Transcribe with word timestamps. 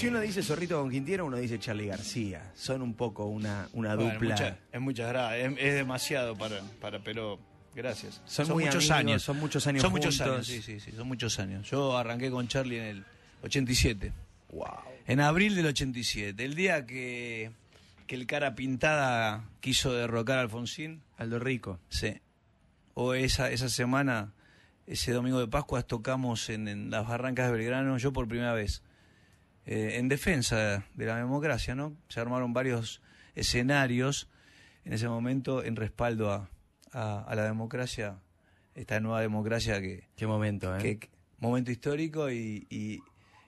Si 0.00 0.06
uno 0.08 0.20
dice 0.20 0.42
Zorrito 0.42 0.80
con 0.80 0.90
Quintiero, 0.90 1.26
uno 1.26 1.36
dice 1.36 1.58
Charlie 1.58 1.86
García. 1.88 2.50
Son 2.54 2.80
un 2.80 2.94
poco 2.94 3.26
una, 3.26 3.68
una 3.74 3.94
Bueno, 3.94 4.12
dupla. 4.14 4.30
mucha- 4.30 4.58
es 4.72 4.80
muchas 4.80 5.08
gracias, 5.08 5.52
es, 5.52 5.58
es 5.58 5.74
demasiado 5.74 6.36
para, 6.36 6.60
para, 6.80 7.00
pero 7.00 7.38
gracias. 7.74 8.22
Son 8.24 8.48
muy 8.48 8.64
amigos, 8.64 9.22
son 9.22 9.38
muchos 9.38 9.66
años 9.66 9.82
Son 9.82 9.92
muchos 9.92 10.20
años, 10.20 10.46
sí, 10.46 10.62
sí, 10.62 10.80
sí, 10.80 10.92
son 10.92 11.06
muchos 11.06 11.38
años. 11.38 11.68
Yo 11.70 11.96
arranqué 11.98 12.30
con 12.30 12.48
Charlie 12.48 12.78
en 12.78 12.84
el 12.84 13.04
87. 13.42 14.12
Wow. 14.52 14.66
En 15.06 15.20
abril 15.20 15.54
del 15.54 15.66
87, 15.66 16.44
el 16.44 16.54
día 16.54 16.86
que, 16.86 17.50
que 18.06 18.14
el 18.14 18.26
cara 18.26 18.54
pintada 18.54 19.44
quiso 19.60 19.92
derrocar 19.92 20.38
a 20.38 20.42
Alfonsín, 20.42 21.02
Aldo 21.18 21.38
Rico. 21.38 21.78
sí. 21.88 22.16
O 22.94 23.14
esa, 23.14 23.50
esa 23.50 23.68
semana, 23.68 24.32
ese 24.86 25.12
domingo 25.12 25.38
de 25.40 25.46
Pascua, 25.46 25.82
tocamos 25.82 26.50
en, 26.50 26.68
en 26.68 26.90
las 26.90 27.06
barrancas 27.06 27.46
de 27.46 27.56
Belgrano, 27.56 27.96
yo 27.98 28.12
por 28.12 28.26
primera 28.28 28.52
vez, 28.52 28.82
eh, 29.70 29.98
en 29.98 30.08
defensa 30.08 30.84
de 30.94 31.06
la 31.06 31.16
democracia, 31.16 31.74
¿no? 31.74 31.96
Se 32.08 32.18
armaron 32.20 32.52
varios 32.52 33.00
escenarios 33.34 34.28
en 34.84 34.92
ese 34.92 35.08
momento 35.08 35.62
en 35.64 35.76
respaldo 35.76 36.30
a, 36.32 36.48
a- 36.92 37.22
a 37.22 37.34
la 37.36 37.44
democracia, 37.44 38.18
esta 38.74 38.98
nueva 39.00 39.20
democracia 39.20 39.80
que, 39.80 40.08
Qué 40.16 40.26
momento, 40.26 40.76
¿eh? 40.76 40.98
que- 40.98 41.10
momento 41.38 41.70
histórico 41.70 42.30
y, 42.30 42.66
y, 42.68 42.98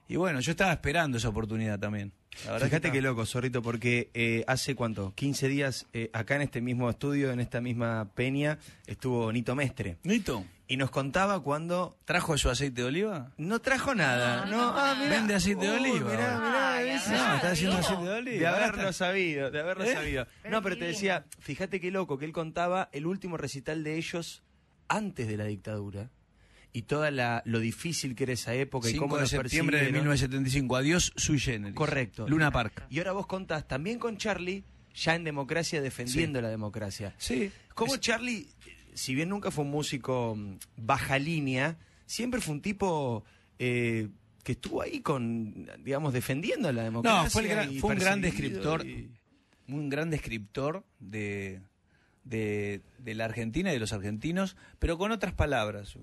y 0.07 0.15
bueno, 0.15 0.39
yo 0.39 0.51
estaba 0.51 0.71
esperando 0.73 1.17
esa 1.17 1.29
oportunidad 1.29 1.77
también. 1.79 2.11
Fíjate 2.35 2.65
que 2.65 2.69
qué 2.69 2.75
estaba- 2.97 3.01
loco, 3.01 3.25
Zorrito, 3.25 3.61
porque 3.61 4.09
eh, 4.13 4.43
hace 4.47 4.75
cuánto, 4.75 5.13
15 5.15 5.47
días, 5.47 5.85
eh, 5.93 6.09
acá 6.13 6.35
en 6.35 6.41
este 6.43 6.61
mismo 6.61 6.89
estudio, 6.89 7.31
en 7.31 7.39
esta 7.39 7.61
misma 7.61 8.09
peña, 8.15 8.57
estuvo 8.87 9.31
Nito 9.31 9.55
Mestre. 9.55 9.97
Nito, 10.03 10.45
Y 10.67 10.77
nos 10.77 10.89
contaba 10.91 11.41
cuando 11.43 11.97
¿trajo 12.05 12.37
su 12.37 12.49
aceite 12.49 12.81
de 12.81 12.87
oliva? 12.87 13.31
no 13.37 13.59
trajo 13.59 13.93
nada. 13.93 14.45
No, 14.45 14.69
ah, 14.75 14.95
mirá. 14.97 15.09
Vende 15.11 15.35
aceite 15.35 15.65
de 15.67 15.71
Uy, 15.71 15.77
oliva 15.91 16.09
Mirá, 16.09 16.39
mirá, 16.39 16.73
Ay, 16.77 16.89
ese- 16.89 17.11
No, 17.11 17.35
está 17.35 17.51
haciendo 17.51 17.77
aceite 17.77 18.03
de 18.03 18.11
oliva. 18.11 18.39
De 18.39 18.47
haberlo 18.47 18.81
está- 18.89 18.93
sabido, 18.93 19.51
de 19.51 19.59
haberlo 19.59 19.83
¿Eh? 19.83 19.93
sabido. 19.93 20.27
No, 20.49 20.61
pero 20.63 20.77
te 20.77 20.85
decía, 20.85 21.25
fíjate 21.39 21.79
qué 21.79 21.91
loco, 21.91 22.17
que 22.17 22.25
él 22.25 22.31
contaba 22.31 22.89
el 22.93 23.05
último 23.05 23.37
recital 23.37 23.83
de 23.83 23.97
ellos 23.97 24.41
antes 24.87 25.27
de 25.27 25.37
la 25.37 25.45
dictadura 25.45 26.09
y 26.73 26.81
toda 26.83 27.11
la, 27.11 27.43
lo 27.45 27.59
difícil 27.59 28.15
que 28.15 28.23
era 28.23 28.33
esa 28.33 28.53
época 28.55 28.89
y 28.89 28.93
5 28.93 29.03
cómo 29.03 29.15
de 29.17 29.21
nos 29.21 29.29
septiembre 29.29 29.77
de 29.77 29.83
persiguieron. 29.83 30.05
1975. 30.07 30.75
Adiós, 30.75 31.13
sui 31.15 31.39
generis. 31.39 31.75
Correcto. 31.75 32.27
Luna 32.27 32.51
Park. 32.51 32.85
Y 32.89 32.97
ahora 32.97 33.11
vos 33.11 33.27
contás 33.27 33.67
también 33.67 33.99
con 33.99 34.17
Charlie, 34.17 34.63
ya 34.95 35.15
en 35.15 35.23
democracia, 35.23 35.81
defendiendo 35.81 36.41
la 36.41 36.49
democracia. 36.49 37.13
Sí. 37.17 37.51
Como 37.75 37.93
Es- 37.95 38.01
Charlie, 38.01 38.47
si 38.93 39.13
bien 39.15 39.29
nunca 39.29 39.51
fue 39.51 39.63
un 39.65 39.71
músico 39.71 40.35
mm, 40.35 40.57
baja 40.77 41.19
línea, 41.19 41.77
siempre 42.05 42.41
fue 42.41 42.55
un 42.55 42.61
tipo 42.61 43.23
eh, 43.59 44.09
que 44.43 44.53
estuvo 44.53 44.81
ahí 44.81 44.99
con, 45.01 45.69
digamos, 45.83 46.11
defendiendo 46.11 46.71
la 46.73 46.83
democracia. 46.83 47.23
No, 47.23 47.29
fue, 47.29 47.43
el 47.43 47.47
gran- 47.49 47.71
y 47.71 47.79
fue 47.79 47.93
un 47.93 47.99
gran 47.99 48.21
descriptor, 48.21 48.85
y- 48.85 49.09
un 49.67 49.89
gran 49.89 50.09
descriptor 50.09 50.83
de, 50.99 51.61
de, 52.23 52.81
de 52.97 53.13
la 53.15 53.25
Argentina 53.25 53.69
y 53.69 53.73
de 53.73 53.79
los 53.79 53.93
argentinos, 53.93 54.55
pero 54.79 54.97
con 54.97 55.11
otras 55.11 55.33
palabras, 55.33 55.95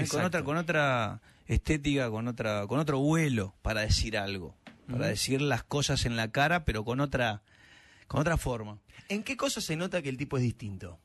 ¿eh? 0.00 0.08
con 0.08 0.24
otra, 0.24 0.42
con 0.44 0.56
otra 0.56 1.20
estética, 1.46 2.10
con 2.10 2.28
otra, 2.28 2.66
con 2.66 2.78
otro 2.78 2.98
vuelo 2.98 3.54
para 3.62 3.82
decir 3.82 4.16
algo, 4.18 4.56
para 4.90 5.06
decir 5.06 5.40
las 5.42 5.62
cosas 5.64 6.04
en 6.06 6.16
la 6.16 6.30
cara, 6.30 6.64
pero 6.64 6.84
con 6.84 7.00
otra, 7.00 7.42
con 8.06 8.20
otra 8.20 8.36
forma. 8.36 8.78
¿En 9.08 9.22
qué 9.22 9.36
cosas 9.36 9.64
se 9.64 9.76
nota 9.76 10.02
que 10.02 10.08
el 10.08 10.16
tipo 10.16 10.36
es 10.36 10.42
distinto? 10.42 10.98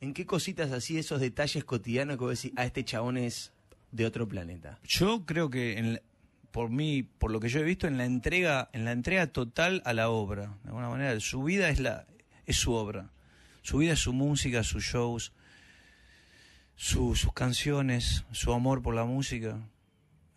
¿En 0.00 0.14
qué 0.14 0.26
cositas 0.26 0.70
así, 0.72 0.96
esos 0.98 1.20
detalles 1.20 1.64
cotidianos 1.64 2.16
que 2.16 2.24
vos 2.24 2.40
decís, 2.42 2.56
a 2.56 2.64
este 2.64 2.84
chabón 2.84 3.16
es 3.18 3.52
de 3.92 4.06
otro 4.06 4.28
planeta? 4.28 4.78
Yo 4.84 5.24
creo 5.26 5.50
que 5.50 5.76
en 5.78 5.94
la- 5.94 6.02
por 6.52 6.70
mí, 6.70 7.02
por 7.02 7.30
lo 7.30 7.40
que 7.40 7.48
yo 7.48 7.60
he 7.60 7.64
visto, 7.64 7.86
en 7.86 7.98
la 7.98 8.04
entrega, 8.06 8.70
en 8.72 8.84
la 8.84 8.92
entrega 8.92 9.26
total 9.26 9.82
a 9.84 9.92
la 9.92 10.08
obra, 10.08 10.56
de 10.62 10.68
alguna 10.70 10.88
manera, 10.88 11.18
su 11.20 11.42
vida 11.42 11.68
es 11.68 11.78
la, 11.80 12.06
es 12.46 12.56
su 12.56 12.72
obra, 12.72 13.10
su 13.62 13.78
vida 13.78 13.92
es 13.92 13.98
su 14.00 14.12
música, 14.14 14.62
sus 14.64 14.84
shows, 14.84 15.32
su- 16.80 17.16
sus 17.16 17.32
canciones, 17.32 18.24
su 18.30 18.52
amor 18.52 18.82
por 18.82 18.94
la 18.94 19.04
música, 19.04 19.58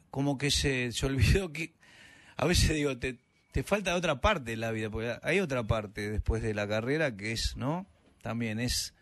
como 0.09 0.37
que 0.39 0.49
se, 0.49 0.91
se 0.91 1.05
olvidó 1.05 1.53
que, 1.53 1.73
a 2.35 2.45
veces 2.47 2.73
digo, 2.73 2.97
te, 2.97 3.19
te 3.51 3.61
falta 3.63 3.95
otra 3.95 4.19
parte 4.21 4.51
de 4.51 4.57
la 4.57 4.71
vida, 4.71 4.89
porque 4.89 5.15
hay 5.21 5.39
otra 5.39 5.63
parte 5.63 6.09
después 6.09 6.41
de 6.41 6.55
la 6.55 6.67
carrera 6.67 7.15
que 7.15 7.31
es, 7.31 7.55
¿no? 7.57 7.85
También 8.23 8.59
es, 8.59 8.95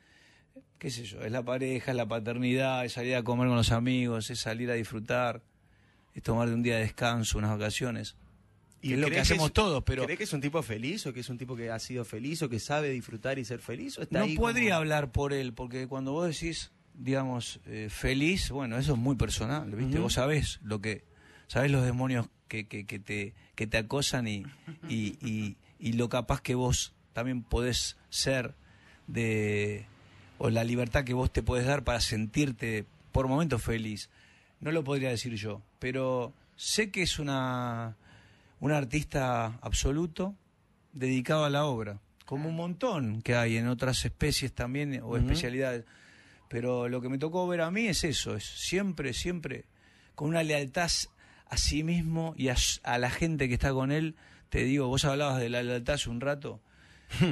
qué 0.80 0.90
sé 0.92 1.06
yo, 1.06 1.22
es 1.22 1.32
la 1.32 1.42
pareja, 1.44 1.92
es 1.92 1.98
la 1.98 2.08
paternidad, 2.08 2.84
es 2.84 2.94
salir 2.94 3.16
a 3.16 3.24
comer 3.24 3.48
con 3.48 3.56
los 3.56 3.72
amigos, 3.72 4.30
es 4.30 4.40
salir 4.42 4.70
a 4.70 4.74
disfrutar, 4.74 5.42
es 6.14 6.22
tomar 6.24 6.50
un 6.50 6.62
día 6.62 6.76
de 6.76 6.82
descanso, 6.82 7.38
unas 7.38 7.52
vacaciones. 7.58 8.16
Que 8.82 8.94
es 8.94 9.00
lo 9.00 9.10
que 9.10 9.20
hacemos 9.20 9.48
es- 9.48 9.54
todos, 9.54 9.84
pero 9.86 10.04
¿Crees 10.04 10.18
que 10.18 10.24
es 10.26 10.34
un 10.34 10.42
tipo 10.42 10.62
feliz 10.62 11.06
o 11.06 11.14
que 11.14 11.20
es 11.22 11.30
un 11.30 11.38
tipo 11.38 11.56
que 11.56 11.70
ha 11.70 11.80
sido 11.80 12.04
feliz 12.06 12.42
o 12.44 12.50
que 12.50 12.60
sabe 12.60 12.90
disfrutar 12.90 13.38
y 13.40 13.46
ser 13.46 13.60
feliz? 13.60 13.98
¿O 13.98 14.02
está 14.04 14.20
no 14.20 14.26
ahí 14.26 14.36
podría 14.36 14.72
como- 14.72 14.78
hablar 14.80 15.12
por 15.12 15.32
él, 15.34 15.54
porque 15.54 15.88
cuando 15.88 16.12
vos 16.14 16.28
decís, 16.28 16.72
digamos, 17.00 17.62
eh, 17.66 17.88
feliz, 17.90 18.52
bueno, 18.52 18.78
eso 18.78 18.94
es 18.94 19.00
muy 19.00 19.16
personal, 19.16 19.72
¿viste? 19.72 20.00
Vos 20.00 20.14
sabés 20.14 20.60
lo 20.62 20.82
que, 20.82 21.06
sabés 21.48 21.72
los 21.72 21.86
demonios 21.86 22.28
que, 22.50 22.68
que, 22.68 22.86
que 22.86 23.00
te, 23.00 23.34
que 23.56 23.68
te 23.68 23.78
acosan 23.78 24.28
y, 24.28 24.46
y, 24.90 25.18
y, 25.26 25.56
y 25.80 25.94
lo 25.94 26.10
capaz 26.10 26.42
que 26.42 26.56
vos 26.56 26.94
también 27.14 27.42
podés 27.42 27.98
ser 28.10 28.54
de, 29.08 29.86
o 30.40 30.50
la 30.50 30.66
libertad 30.66 31.06
que 31.06 31.14
vos 31.14 31.32
te 31.32 31.42
podés 31.42 31.66
dar 31.66 31.84
para 31.84 32.02
sentirte 32.02 32.86
por 33.14 33.28
momentos 33.28 33.64
feliz. 33.64 34.10
No 34.60 34.72
lo 34.72 34.84
podría 34.84 35.10
decir 35.10 35.36
yo, 35.36 35.62
pero 35.80 36.34
sé 36.58 36.92
que 36.92 37.02
es 37.02 37.18
una, 37.18 37.96
un 38.60 38.74
artista 38.74 39.58
absoluto 39.62 40.36
dedicado 40.92 41.46
a 41.46 41.50
la 41.50 41.64
obra, 41.64 42.02
como 42.26 42.50
un 42.50 42.58
montón 42.58 43.22
que 43.22 43.36
hay 43.36 43.56
en 43.56 43.70
otras 43.70 44.04
especies 44.04 44.52
también 44.52 45.00
o 45.02 45.16
especialidades. 45.16 45.86
Pero 46.50 46.90
lo 46.90 47.00
que 47.00 47.10
me 47.10 47.18
tocó 47.18 47.48
ver 47.48 47.62
a 47.62 47.72
mí 47.72 47.88
es 47.88 48.04
eso, 48.04 48.36
es 48.36 48.44
siempre, 48.44 49.14
siempre 49.14 49.66
con 50.16 50.28
una 50.28 50.44
lealtad 50.44 50.92
a 51.46 51.58
sí 51.58 51.84
mismo 51.84 52.34
y 52.36 52.50
a, 52.50 52.58
la 52.98 53.10
gente 53.10 53.48
que 53.48 53.54
está 53.54 53.72
con 53.72 53.92
él. 53.92 54.16
Te 54.50 54.64
digo, 54.66 54.88
vos 54.88 55.06
hablabas 55.06 55.40
de 55.40 55.48
la 55.48 55.64
lealtad 55.64 55.96
hace 55.96 56.10
un 56.10 56.20
rato 56.20 56.60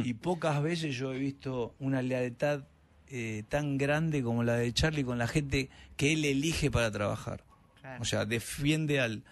y 0.04 0.14
pocas 0.14 0.62
veces 0.62 0.96
yo 0.96 1.14
he 1.14 1.20
visto 1.20 1.76
una 1.80 2.02
lealtad 2.02 2.64
eh, 3.10 3.44
tan 3.50 3.78
grande 3.78 4.24
como 4.24 4.44
la 4.44 4.56
de 4.56 4.72
Charlie 4.72 5.04
con 5.04 5.18
la 5.18 5.28
gente 5.28 5.70
que 5.98 6.14
él 6.14 6.24
elige 6.24 6.72
para 6.72 6.92
trabajar. 6.92 7.44
Claro. 7.82 8.02
O 8.02 8.06
sea, 8.06 8.26
defiende 8.26 9.00
al, 9.00 9.24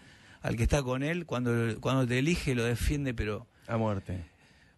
al 0.41 0.55
que 0.55 0.63
está 0.63 0.83
con 0.83 1.03
él, 1.03 1.25
cuando, 1.25 1.79
cuando 1.79 2.07
te 2.07 2.19
elige 2.19 2.55
lo 2.55 2.63
defiende, 2.63 3.13
pero 3.13 3.47
A 3.67 3.77
muerte. 3.77 4.25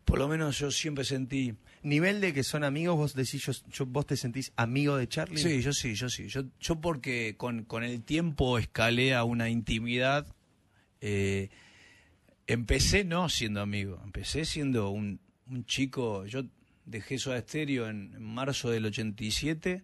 por 0.06 0.20
lo 0.20 0.28
menos 0.28 0.60
yo 0.60 0.72
siempre 0.72 1.04
sentí... 1.04 1.56
Nivel 1.88 2.22
de 2.22 2.34
que 2.34 2.44
son 2.44 2.64
amigos, 2.64 2.96
vos 2.98 3.14
decís, 3.16 3.44
yo, 3.46 3.54
yo- 3.72 3.86
vos 3.86 4.06
te 4.06 4.18
sentís 4.18 4.52
amigo 4.56 4.98
de 4.98 5.08
Charlie. 5.08 5.38
Sí, 5.38 5.62
yo 5.62 5.74
sí, 5.74 5.94
yo 5.96 6.10
sí. 6.10 6.28
Yo, 6.28 6.44
yo 6.60 6.82
porque 6.82 7.36
con, 7.38 7.64
con 7.64 7.84
el 7.84 8.04
tiempo 8.04 8.58
escalé 8.58 9.14
a 9.16 9.24
una 9.24 9.50
intimidad. 9.50 10.26
eh, 11.02 11.50
empecé 12.48 13.04
no 13.04 13.30
siendo 13.30 13.62
amigo, 13.62 14.00
empecé 14.04 14.46
siendo 14.46 14.90
un, 14.90 15.20
un 15.48 15.66
chico. 15.66 16.26
Yo 16.26 16.44
dejé 16.86 17.18
Soda 17.20 17.38
Estéreo 17.38 17.88
en, 17.90 18.14
en 18.16 18.24
marzo 18.24 18.70
del 18.70 18.86
87, 18.86 19.84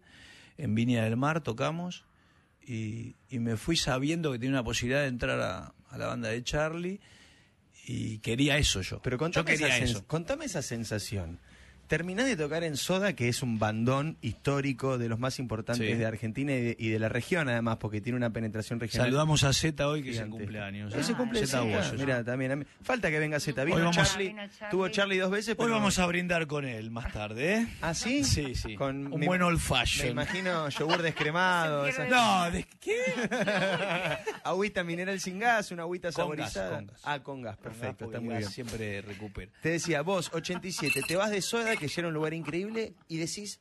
en 0.57 0.75
Viña 0.75 1.03
del 1.03 1.17
Mar 1.17 1.41
tocamos, 1.41 2.05
y, 2.65 3.15
y 3.29 3.39
me 3.39 3.57
fui 3.57 3.75
sabiendo 3.75 4.31
que 4.31 4.39
tenía 4.39 4.51
una 4.53 4.63
posibilidad 4.63 5.01
de 5.01 5.07
entrar 5.07 5.39
a, 5.41 5.73
a 5.89 5.97
la 5.97 6.07
banda 6.07 6.29
de 6.29 6.43
Charlie, 6.43 6.99
y 7.85 8.19
quería 8.19 8.57
eso 8.57 8.81
yo. 8.81 9.01
Pero 9.01 9.15
yo 9.15 9.19
contame, 9.19 9.51
quería 9.51 9.67
esa, 9.75 9.83
eso. 9.85 10.07
contame 10.07 10.45
esa 10.45 10.61
sensación. 10.61 11.39
Terminás 11.87 12.25
de 12.25 12.35
tocar 12.37 12.63
en 12.63 12.75
Soda, 12.77 13.13
que 13.13 13.27
es 13.29 13.43
un 13.43 13.59
bandón 13.59 14.17
histórico 14.21 14.97
de 14.97 15.09
los 15.09 15.19
más 15.19 15.37
importantes 15.37 15.85
Sí. 15.87 15.93
de 15.95 16.05
Argentina 16.05 16.51
y 16.53 16.61
de, 16.61 16.75
y 16.79 16.89
de 16.89 16.97
la 16.99 17.09
región, 17.09 17.49
además, 17.49 17.77
porque 17.77 18.01
tiene 18.01 18.17
una 18.17 18.31
penetración 18.31 18.79
regional. 18.79 19.07
Saludamos 19.07 19.43
a 19.43 19.53
Z 19.53 19.87
hoy 19.87 20.01
que 20.01 20.11
es 20.11 20.17
el 20.19 20.29
cumpleaños. 20.29 20.93
Hoy 20.93 21.01
¿eh? 21.01 21.03
se 21.03 21.13
cumple 21.13 21.39
Zeta 21.45 21.61
Zeta, 21.61 21.61
Boyos. 21.63 21.93
Mira, 21.99 22.23
también. 22.23 22.51
a 22.51 22.55
mí- 22.55 22.65
Falta 22.81 23.09
que 23.11 23.19
venga 23.19 23.39
Z. 23.39 23.63
Vino 23.63 23.77
Hoy 23.77 23.83
vamos- 23.83 23.95
Charlie. 23.97 24.27
Vino 24.29 24.41
Charlie. 24.47 24.71
Tuvo 24.71 24.87
Charlie 24.89 25.17
dos 25.19 25.31
veces, 25.31 25.55
pero. 25.55 25.65
Hoy 25.67 25.71
vamos 25.71 25.99
a 25.99 26.05
brindar 26.07 26.47
con 26.47 26.65
él 26.65 26.89
más 26.89 27.11
tarde, 27.13 27.53
¿eh? 27.55 27.67
¿Ah, 27.81 27.93
sí? 27.93 28.23
Sí, 28.23 28.55
sí. 28.55 28.75
Con 28.75 29.13
un 29.13 29.19
me- 29.19 29.27
buen 29.27 29.41
old 29.41 29.61
Me 30.01 30.09
imagino 30.09 30.69
yogur 30.69 31.01
descremado. 31.01 31.85
Esas-. 31.85 32.09
No, 32.13 32.49
¿de 32.51 32.65
qué? 32.79 32.95
agüita 34.43 34.83
mineral 34.83 35.19
sin 35.19 35.39
gas, 35.39 35.71
una 35.71 35.83
agüita 35.83 36.11
Con 36.11 36.35
gas, 36.35 36.53
saborizada. 36.53 36.75
con 36.77 36.87
gas. 36.87 37.01
Ah, 37.03 37.19
con 37.21 37.41
gas, 37.41 37.57
perfecto, 37.57 38.05
está 38.05 38.19
muy 38.19 38.29
gas 38.29 38.39
bien. 38.39 38.51
Siempre 38.51 39.01
recupera. 39.01 39.51
Te 39.61 39.69
decía, 39.69 40.01
vos, 40.01 40.29
87, 40.33 41.01
te 41.07 41.15
vas 41.15 41.31
de 41.31 41.41
Soda, 41.41 41.72
que 41.77 41.87
ya 41.87 42.01
era 42.01 42.07
un 42.07 42.13
lugar 42.13 42.33
increíble, 42.33 42.93
y 43.07 43.17
decís, 43.17 43.59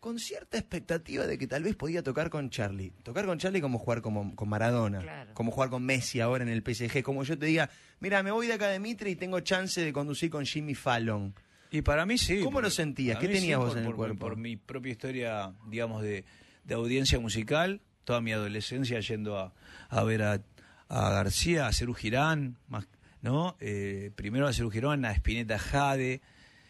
con 0.00 0.18
cierta 0.18 0.58
expectativa 0.58 1.26
de 1.26 1.38
que 1.38 1.46
tal 1.46 1.62
vez 1.62 1.76
podía 1.76 2.02
tocar 2.02 2.28
con 2.30 2.50
Charlie. 2.50 2.92
Tocar 3.02 3.24
con 3.24 3.38
Charlie 3.38 3.60
como 3.62 3.78
jugar 3.78 4.02
como, 4.02 4.34
con 4.36 4.48
Maradona, 4.48 5.00
Claro. 5.00 5.30
como 5.34 5.50
jugar 5.50 5.70
con 5.70 5.82
Messi 5.84 6.20
ahora 6.20 6.44
en 6.44 6.50
el 6.50 6.62
PSG, 6.62 7.02
como 7.02 7.24
yo 7.24 7.38
te 7.38 7.46
diga, 7.46 7.70
mira, 8.00 8.22
me 8.22 8.30
voy 8.30 8.46
de 8.46 8.52
acá 8.54 8.68
de 8.68 8.78
Mitre 8.80 9.10
y 9.10 9.16
tengo 9.16 9.40
chance 9.40 9.80
de 9.80 9.92
conducir 9.92 10.28
con 10.30 10.44
Jimmy 10.44 10.74
Fallon. 10.74 11.34
Y 11.70 11.80
para 11.82 12.04
mí 12.06 12.18
sí. 12.18 12.40
¿Cómo 12.42 12.60
lo 12.60 12.70
sentías? 12.70 13.18
¿Qué 13.18 13.28
tenías 13.28 13.58
vos 13.58 13.70
por- 13.70 13.78
en 13.78 13.84
el 13.84 13.90
por- 13.90 13.96
cuerpo? 13.96 14.18
Por 14.18 14.36
mi 14.36 14.56
propia 14.56 14.92
historia, 14.92 15.52
digamos, 15.68 16.02
de, 16.02 16.24
de 16.64 16.74
audiencia 16.74 17.18
musical, 17.18 17.80
toda 18.04 18.20
mi 18.20 18.32
adolescencia 18.32 19.00
yendo 19.00 19.38
a, 19.38 19.54
a 19.88 20.04
ver 20.04 20.22
a, 20.22 20.40
a 20.88 21.10
García, 21.10 21.66
a 21.66 21.72
Cerú 21.72 21.94
Girán, 21.94 22.58
más, 22.68 22.86
¿no? 23.22 23.56
Eh, 23.58 24.10
primero 24.14 24.46
a 24.46 24.52
Cerú 24.52 24.70
Girón, 24.70 25.04
a 25.06 25.12
Spinetta 25.12 25.58
Jade, 25.58 26.20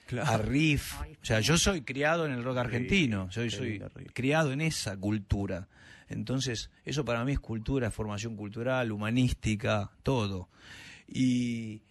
Claro. 0.07 0.31
a 0.31 0.39
Riff. 0.39 1.01
O 1.01 1.05
sea, 1.25 1.41
yo 1.41 1.57
soy 1.57 1.83
criado 1.83 2.27
en 2.27 2.33
el 2.33 2.45
rock 2.45 2.59
argentino, 2.59 3.31
soy, 3.33 3.51
soy 3.51 3.79
criado 4.13 4.53
en 4.53 4.61
esa 4.61 4.97
cultura. 4.97 5.69
Entonces, 6.09 6.71
eso 6.85 7.05
para 7.05 7.25
mí 7.25 7.33
es 7.33 7.41
cultura, 7.41 7.89
es 7.89 7.95
formación 7.95 8.37
cultural, 8.37 8.93
humanística, 8.93 9.91
todo. 10.03 10.49
Y, 11.09 11.83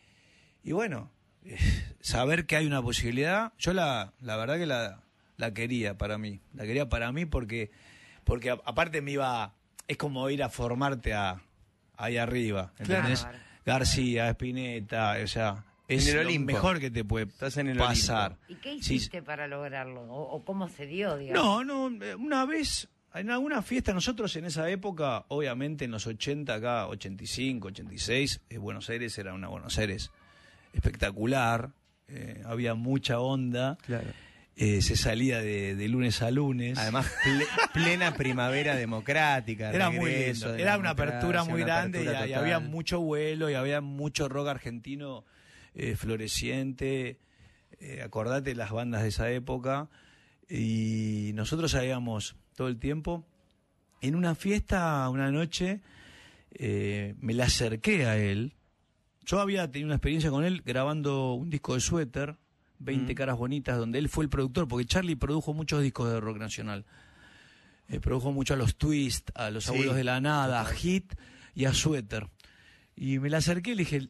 y 0.63 0.71
bueno, 0.71 1.12
eh, 1.45 1.57
saber 2.01 2.45
que 2.45 2.56
hay 2.56 2.65
una 2.68 2.81
posibilidad, 2.81 3.54
yo 3.57 3.74
la, 3.74 4.13
la 4.21 4.38
verdad 4.38 4.57
que 4.57 4.65
la, 4.68 5.01
la 5.38 5.54
quería 5.54 5.98
para 5.98 6.18
mí, 6.18 6.39
la 6.54 6.63
quería 6.65 6.88
para 6.89 7.12
mí 7.12 7.25
porque, 7.25 7.71
porque 8.24 8.51
a- 8.51 8.60
aparte 8.65 9.01
me 9.01 9.12
iba, 9.12 9.56
es 9.88 9.98
como 9.98 10.30
ir 10.30 10.44
a 10.44 10.50
formarte 10.50 11.13
a, 11.13 11.42
ahí 11.98 12.18
arriba, 12.18 12.71
¿entendés? 12.77 13.21
Claro. 13.21 13.38
García, 13.65 14.30
Espineta, 14.30 15.15
o 15.24 15.27
sea, 15.27 15.63
es 15.88 16.03
En 16.07 16.12
el 16.18 16.24
lo 16.24 16.30
Olimpo. 16.30 16.53
mejor 16.53 16.80
que 16.80 16.89
te 16.91 17.03
puede 17.03 17.25
Estás 17.25 17.57
en 17.57 17.68
el 17.69 17.77
pasar. 17.77 18.38
¿Y 18.47 18.56
qué 18.56 18.71
Sí, 18.81 18.95
hiciste 18.95 19.21
para 19.21 19.47
lograrlo? 19.47 20.01
¿O, 20.03 20.35
o 20.35 20.45
cómo 20.45 20.69
se 20.69 20.85
dio, 20.88 21.18
digamos? 21.18 21.65
no, 21.65 21.89
no, 21.89 22.03
eh, 22.06 22.15
una 22.15 22.45
vez, 22.45 22.88
en 23.13 23.30
alguna 23.30 23.62
fiesta, 23.62 23.94
nosotros 23.94 24.35
en 24.38 24.45
esa 24.45 24.69
época, 24.69 25.25
obviamente 25.27 25.85
en 25.85 25.91
los 25.91 26.07
80 26.07 26.53
acá, 26.56 26.88
85, 26.88 27.68
86, 27.68 28.41
eh, 28.50 28.57
Buenos 28.57 28.89
Aires 28.89 29.18
era 29.18 29.33
una 29.33 29.47
Buenos 29.50 29.77
Aires 29.77 30.09
espectacular, 30.74 31.69
eh, 32.07 32.41
había 32.45 32.74
mucha 32.74 33.19
onda, 33.19 33.77
Claro. 33.86 34.07
eh, 34.56 34.81
se 34.81 34.95
salía 34.95 35.39
de, 35.39 35.75
de 35.75 35.88
lunes 35.88 36.21
a 36.21 36.31
lunes. 36.31 36.77
Además, 36.77 37.12
ple- 37.24 37.47
plena 37.74 38.13
primavera 38.13 38.75
democrática. 38.75 39.71
era 39.71 39.89
muy 39.89 40.12
lindo, 40.12 40.56
era 40.56 40.77
una 40.77 40.91
apertura 40.91 41.44
muy 41.44 41.62
una 41.62 41.65
grande 41.65 42.00
y, 42.00 42.01
apertura 42.07 42.25
y 42.25 42.29
total. 42.31 42.44
había 42.44 42.59
mucho 42.59 43.00
vuelo 43.01 43.50
y 43.50 43.53
había 43.53 43.81
mucho 43.81 44.27
rock 44.29 44.47
argentino 44.47 45.24
eh, 45.75 45.96
floreciente. 45.96 47.20
Eh, 47.80 48.02
acordate 48.04 48.56
las 48.56 48.72
bandas 48.72 49.04
de 49.04 49.10
esa 49.10 49.30
época. 49.31 49.90
Y 50.50 51.31
nosotros 51.34 51.72
sabíamos 51.72 52.36
todo 52.56 52.68
el 52.68 52.78
tiempo. 52.80 53.25
En 54.02 54.16
una 54.16 54.36
fiesta, 54.36 55.08
una 55.10 55.31
noche, 55.31 55.81
eh, 56.52 57.16
me 57.20 57.34
la 57.34 57.46
acerqué 57.46 58.06
a 58.06 58.18
él. 58.18 58.54
Yo 59.25 59.40
había 59.40 59.72
tenido 59.72 59.88
una 59.88 59.96
experiencia 59.96 60.30
con 60.30 60.44
él 60.44 60.62
grabando 60.66 61.34
un 61.34 61.50
disco 61.50 61.74
de 61.75 61.80
suéter, 61.80 62.36
20 62.80 63.14
Mm. 63.14 63.16
caras 63.16 63.38
bonitas, 63.38 63.78
donde 63.78 64.00
él 64.00 64.10
fue 64.10 64.25
el 64.25 64.30
productor, 64.30 64.68
porque 64.68 64.86
Charlie 64.86 65.16
produjo 65.16 65.54
muchos 65.54 65.81
discos 65.81 66.12
de 66.12 66.20
rock 66.20 66.38
nacional. 66.38 66.86
Eh, 67.88 68.00
produjo 68.02 68.34
mucho 68.34 68.54
a 68.54 68.58
los 68.58 68.75
Twist, 68.75 69.30
a 69.36 69.50
los 69.52 69.64
Sí, 69.66 69.72
Abuelos 69.72 69.96
de 69.96 70.04
la 70.04 70.20
Nada, 70.20 70.60
a 70.62 70.66
Hit 70.66 71.14
y 71.56 71.66
a 71.66 71.74
Suéter. 71.74 72.28
Y 72.96 73.20
me 73.20 73.30
la 73.30 73.38
acerqué 73.38 73.72
y 73.72 73.75
le 73.75 73.84
dije, 73.84 74.10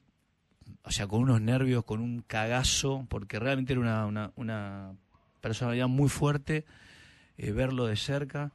o 0.84 0.92
sea, 0.92 1.08
con 1.08 1.22
unos 1.22 1.42
nervios, 1.42 1.84
con 1.86 2.02
un 2.02 2.22
cagazo, 2.22 3.06
porque 3.10 3.40
realmente 3.40 3.74
era 3.74 3.82
una, 3.82 4.06
una, 4.06 4.32
una 4.36 4.94
personalidad 5.42 5.88
muy 5.88 6.10
fuerte, 6.10 6.66
eh, 7.38 7.52
verlo 7.52 7.86
de 7.86 7.96
cerca. 7.96 8.52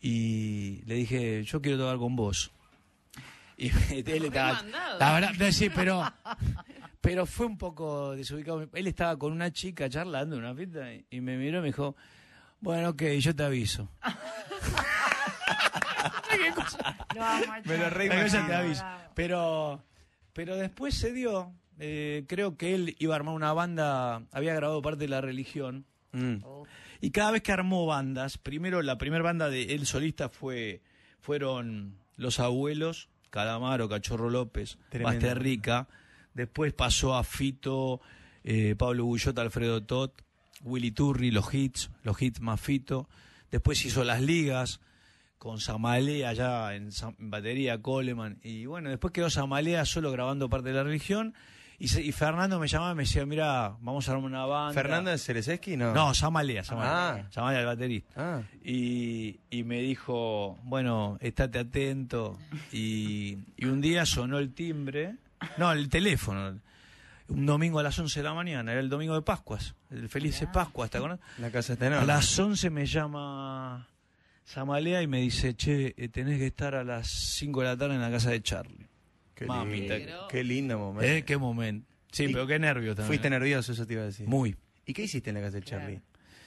Y 0.00 0.82
le 0.86 0.94
dije, 0.94 1.42
yo 1.44 1.60
quiero 1.60 1.78
tocar 1.78 1.98
con 1.98 2.16
vos. 2.16 2.52
Y 3.56 3.70
él 4.06 4.26
estaba, 4.26 4.62
la 4.98 5.12
verdad, 5.14 5.32
no, 5.38 5.52
sí, 5.52 5.68
pero, 5.68 6.04
pero 7.00 7.26
fue 7.26 7.46
un 7.46 7.58
poco 7.58 8.14
desubicado. 8.14 8.68
Él 8.72 8.86
estaba 8.86 9.18
con 9.18 9.32
una 9.32 9.50
chica 9.50 9.88
charlando 9.88 10.36
en 10.36 10.44
una 10.44 10.54
fiesta 10.54 10.92
y, 10.94 11.04
y 11.10 11.20
me 11.20 11.36
miró 11.36 11.58
y 11.58 11.62
me 11.62 11.66
dijo, 11.68 11.96
bueno, 12.60 12.90
ok, 12.90 13.02
yo 13.18 13.34
te 13.34 13.42
aviso. 13.42 13.90
No, 17.14 17.20
macho. 17.46 17.68
Me 17.68 17.78
lo 17.78 17.90
re 17.90 18.08
Pero 18.08 18.22
ella 18.22 18.38
imagino. 18.38 18.46
te 18.46 18.54
aviso. 18.54 18.84
Pero, 19.14 19.82
pero 20.38 20.56
después 20.56 20.94
se 20.94 21.12
dio. 21.12 21.52
eh, 21.80 22.22
creo 22.28 22.56
que 22.56 22.72
él 22.72 22.94
iba 23.00 23.12
a 23.12 23.16
armar 23.16 23.34
una 23.34 23.52
banda, 23.52 24.22
había 24.30 24.54
grabado 24.54 24.80
parte 24.82 25.00
de 25.00 25.08
la 25.08 25.20
religión. 25.20 25.84
Mm. 26.12 26.36
Y 27.00 27.10
cada 27.10 27.32
vez 27.32 27.42
que 27.42 27.50
armó 27.50 27.86
bandas, 27.86 28.38
primero 28.38 28.80
la 28.82 28.98
primera 28.98 29.24
banda 29.24 29.50
de 29.50 29.74
él 29.74 29.84
solista 29.84 30.28
fue 30.28 30.80
fueron 31.20 31.96
Los 32.16 32.38
Abuelos, 32.38 33.08
Calamaro, 33.30 33.88
Cachorro 33.88 34.30
López, 34.30 34.78
Tremendo. 34.90 35.26
Basterrica. 35.26 35.88
Después 36.34 36.72
pasó 36.72 37.16
a 37.16 37.24
Fito, 37.24 38.00
eh, 38.44 38.76
Pablo 38.78 39.06
Bullota, 39.06 39.42
Alfredo 39.42 39.82
Tot, 39.82 40.22
Willy 40.62 40.92
Turri, 40.92 41.32
Los 41.32 41.52
Hits, 41.52 41.90
Los 42.04 42.22
Hits 42.22 42.40
más 42.40 42.60
Fito. 42.60 43.08
Después 43.50 43.84
hizo 43.84 44.04
Las 44.04 44.22
Ligas 44.22 44.78
con 45.38 45.60
Samalea 45.60 46.30
allá 46.30 46.74
en, 46.74 46.90
batería, 47.18 47.80
Coleman. 47.80 48.38
Y 48.42 48.66
bueno, 48.66 48.90
después 48.90 49.12
quedó 49.12 49.30
Samalea 49.30 49.84
solo 49.84 50.10
grabando 50.12 50.48
parte 50.48 50.68
de 50.70 50.74
la 50.74 50.82
religión. 50.84 51.34
Y, 51.80 51.88
se- 51.88 52.02
y 52.02 52.10
Fernando 52.10 52.58
me 52.58 52.66
llamaba 52.66 52.90
y 52.90 52.94
me 52.96 53.02
decía, 53.04 53.24
mira, 53.24 53.76
vamos 53.80 54.08
a 54.08 54.12
armar 54.12 54.26
una 54.26 54.44
banda. 54.46 54.74
¿Fernando 54.74 55.10
de 55.12 55.18
Cerezeski? 55.18 55.76
No. 55.76 55.94
No, 55.94 56.12
Samalea, 56.12 56.64
Samalea. 56.64 57.10
Ah. 57.26 57.26
Samalea, 57.30 57.60
el 57.60 57.66
baterista. 57.66 58.14
Ah. 58.16 58.42
Y, 58.64 59.38
y 59.48 59.62
me 59.62 59.78
dijo, 59.80 60.58
bueno, 60.64 61.18
estate 61.20 61.60
atento. 61.60 62.36
Y, 62.72 63.38
y 63.56 63.66
un 63.66 63.80
día 63.80 64.04
sonó 64.06 64.38
el 64.38 64.52
timbre, 64.54 65.14
no, 65.56 65.70
el 65.70 65.88
teléfono. 65.88 66.58
Un 67.28 67.46
domingo 67.46 67.78
a 67.78 67.82
las 67.84 67.96
11 67.98 68.18
de 68.20 68.24
la 68.24 68.34
mañana, 68.34 68.72
era 68.72 68.80
el 68.80 68.88
domingo 68.88 69.14
de 69.14 69.22
Pascuas, 69.22 69.74
el 69.90 70.08
Felices 70.08 70.48
Pascuas, 70.52 70.90
¿te 70.90 70.96
acuerdas? 70.96 71.20
La 71.38 71.50
casa 71.52 71.74
está 71.74 71.86
enorme. 71.86 72.02
A 72.04 72.06
las 72.06 72.36
11 72.38 72.70
me 72.70 72.86
llama 72.86 73.86
Samalea 74.48 75.02
y 75.02 75.06
me 75.06 75.20
dice, 75.20 75.54
che, 75.54 75.94
eh, 75.98 76.08
tenés 76.08 76.38
que 76.38 76.46
estar 76.46 76.74
a 76.74 76.82
las 76.82 77.06
5 77.08 77.60
de 77.60 77.66
la 77.66 77.76
tarde 77.76 77.96
en 77.96 78.00
la 78.00 78.10
casa 78.10 78.30
de 78.30 78.42
Charlie. 78.42 78.86
Qué, 79.34 79.44
Mamita. 79.44 79.96
lindo, 79.98 80.28
qué 80.30 80.42
lindo 80.42 80.78
momento. 80.78 81.02
¿Eh? 81.12 81.22
Qué 81.24 81.36
momento. 81.36 81.86
Sí, 82.10 82.28
pero 82.28 82.46
qué 82.46 82.58
nervios 82.58 82.96
también. 82.96 83.08
Fuiste 83.08 83.28
nervioso, 83.28 83.72
eso 83.72 83.86
te 83.86 83.92
iba 83.92 84.02
a 84.02 84.06
decir. 84.06 84.26
Muy. 84.26 84.56
¿Y 84.86 84.94
qué 84.94 85.02
hiciste 85.02 85.28
en 85.30 85.34
la 85.36 85.42
casa 85.42 85.56
de 85.58 85.62
Claro. 85.62 85.82
Charlie? 85.84 86.00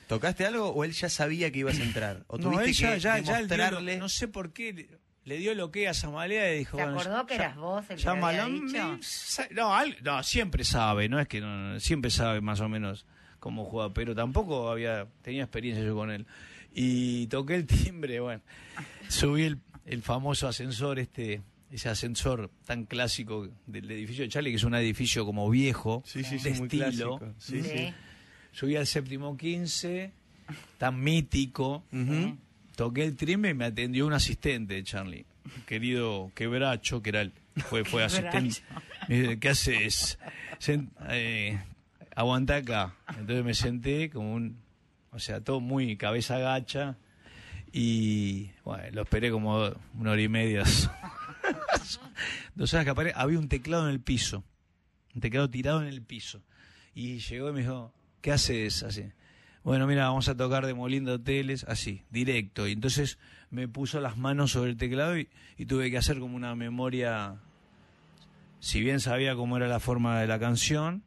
¿Tocaste 0.07 0.45
algo 0.47 0.69
o 0.69 0.83
él 0.83 0.91
ya 0.93 1.09
sabía 1.09 1.51
que 1.51 1.59
ibas 1.59 1.79
a 1.79 1.83
entrar? 1.83 2.23
¿O 2.27 2.37
No, 2.39 2.59
él 2.59 2.73
ya, 2.73 2.93
que 2.95 2.99
ya, 2.99 3.19
ya 3.19 3.39
lo- 3.71 3.81
no 3.81 4.09
sé 4.09 4.27
por 4.27 4.51
qué, 4.51 4.73
le, 4.73 4.87
le 5.23 5.37
dio 5.37 5.53
lo 5.53 5.71
que 5.71 5.87
a 5.87 5.93
Samalea 5.93 6.53
y 6.55 6.57
dijo... 6.57 6.77
¿Se 6.77 6.83
bueno, 6.83 6.99
acordó 6.99 7.25
que 7.27 7.35
ya- 7.37 7.43
eras 7.45 7.55
vos 7.57 7.85
el 7.87 8.01
que 8.01 8.09
había 8.09 8.45
dicho? 8.47 8.87
me- 8.93 8.97
sa- 9.03 9.47
no, 9.51 9.75
al- 9.75 9.95
no, 10.01 10.23
siempre 10.23 10.63
sabe, 10.63 11.07
no 11.07 11.19
es 11.19 11.27
que 11.27 11.39
no, 11.39 11.55
no, 11.73 11.79
siempre 11.79 12.09
sabe 12.09 12.41
más 12.41 12.59
o 12.61 12.67
menos 12.67 13.05
cómo 13.39 13.63
juega, 13.63 13.93
pero 13.93 14.15
tampoco 14.15 14.69
había 14.71 15.07
tenía 15.21 15.43
experiencia 15.43 15.85
yo 15.85 15.95
con 15.95 16.09
él. 16.11 16.25
Y 16.73 17.27
toqué 17.27 17.55
el 17.55 17.65
timbre, 17.67 18.19
bueno, 18.19 18.41
subí 19.09 19.43
el, 19.43 19.57
el 19.85 20.01
famoso 20.01 20.47
ascensor, 20.47 20.99
este 20.99 21.41
ese 21.69 21.87
ascensor 21.87 22.51
tan 22.65 22.83
clásico 22.85 23.47
del 23.65 23.89
edificio 23.91 24.23
de 24.25 24.29
Charlie, 24.29 24.49
que 24.51 24.57
es 24.57 24.63
un 24.65 24.75
edificio 24.75 25.25
como 25.25 25.49
viejo, 25.49 26.03
Sí, 26.05 26.21
sí, 26.23 26.37
sí, 26.37 26.49
de 26.49 26.55
muy 26.57 26.67
estilo. 26.67 27.17
clásico. 27.17 27.33
Sí, 27.39 27.61
sí. 27.63 27.69
Sí. 27.69 27.93
Subí 28.51 28.75
al 28.75 28.85
séptimo 28.87 29.37
15, 29.37 30.11
tan 30.77 30.99
mítico. 31.01 31.85
Toqué 32.75 33.03
el 33.05 33.15
timbre 33.15 33.51
y 33.51 33.53
me 33.53 33.63
atendió 33.65 34.05
un 34.05 34.11
asistente 34.13 34.73
de 34.73 34.83
Charlie, 34.83 35.25
querido 35.65 36.29
Quebracho, 36.35 37.01
que 37.01 37.09
era 37.09 37.21
el, 37.21 37.31
fue, 37.69 37.85
fue 37.85 38.03
asistente. 38.05 38.61
¿qué 39.39 39.49
haces? 39.49 40.19
Eh, 41.09 41.57
aguanta 42.15 42.57
acá. 42.57 42.95
Entonces 43.17 43.45
me 43.45 43.53
senté 43.53 44.09
como 44.09 44.33
un, 44.33 44.57
o 45.11 45.19
sea, 45.19 45.41
todo 45.41 45.59
muy 45.59 45.97
cabeza 45.97 46.37
gacha 46.39 46.97
y 47.71 48.49
bueno, 48.63 48.83
lo 48.93 49.01
esperé 49.03 49.31
como 49.31 49.71
una 49.97 50.11
hora 50.11 50.21
y 50.21 50.29
media. 50.29 50.63
Dos 52.55 52.73
horas 52.73 52.85
que 52.85 52.91
apare- 52.91 53.13
había 53.15 53.39
un 53.39 53.47
teclado 53.49 53.85
en 53.87 53.91
el 53.91 54.01
piso, 54.01 54.43
un 55.15 55.21
teclado 55.21 55.49
tirado 55.49 55.81
en 55.81 55.87
el 55.87 56.01
piso. 56.01 56.41
Y 56.93 57.19
llegó 57.19 57.49
y 57.49 57.53
me 57.53 57.61
dijo, 57.61 57.93
¿qué 58.21 58.31
haces? 58.31 58.83
Así. 58.83 59.05
Bueno, 59.63 59.85
mira, 59.87 60.05
vamos 60.07 60.27
a 60.27 60.35
tocar 60.35 60.65
Demoliendo 60.65 61.13
Hoteles, 61.13 61.63
así, 61.65 62.03
directo. 62.09 62.67
Y 62.67 62.73
entonces 62.73 63.17
me 63.49 63.67
puso 63.67 63.99
las 64.01 64.17
manos 64.17 64.51
sobre 64.51 64.71
el 64.71 64.77
teclado 64.77 65.17
y, 65.17 65.29
y 65.57 65.65
tuve 65.65 65.89
que 65.91 65.97
hacer 65.97 66.19
como 66.19 66.35
una 66.35 66.55
memoria. 66.55 67.37
Si 68.59 68.81
bien 68.81 68.99
sabía 68.99 69.35
cómo 69.35 69.57
era 69.57 69.67
la 69.67 69.79
forma 69.79 70.19
de 70.19 70.27
la 70.27 70.39
canción, 70.39 71.03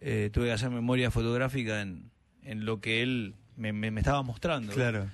eh, 0.00 0.30
tuve 0.32 0.46
que 0.46 0.52
hacer 0.52 0.70
memoria 0.70 1.10
fotográfica 1.10 1.80
en, 1.82 2.10
en 2.50 2.64
lo 2.64 2.80
que 2.80 3.02
él 3.02 3.34
me, 3.56 3.72
me- 3.72 3.90
me 3.90 4.00
estaba 4.00 4.22
mostrando. 4.22 4.72
Claro. 4.72 5.06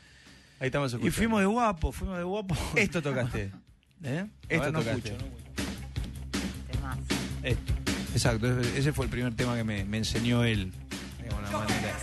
Ahí 0.60 0.66
estamos 0.66 0.94
Y 1.02 1.10
fuimos 1.10 1.40
de 1.40 1.46
guapo, 1.46 1.92
fuimos 1.92 2.16
de 2.16 2.24
guapo. 2.24 2.56
Esto 2.76 3.02
tocaste. 3.02 3.50
¿Eh? 4.04 4.26
Esto 4.48 4.64
ver, 4.64 4.72
no 4.72 4.78
tocaste. 4.80 5.08
escucho, 5.10 5.26
no 5.26 5.36
escucho. 5.36 6.70
Temazo. 6.70 7.00
Esto. 7.42 7.72
Exacto, 8.12 8.60
ese 8.60 8.92
fue 8.92 9.06
el 9.06 9.10
primer 9.10 9.34
tema 9.34 9.56
que 9.56 9.64
me, 9.64 9.84
me 9.84 9.98
enseñó 9.98 10.44
él. 10.44 10.72
De 11.20 11.28
alguna 11.28 11.50
manera. 11.50 11.96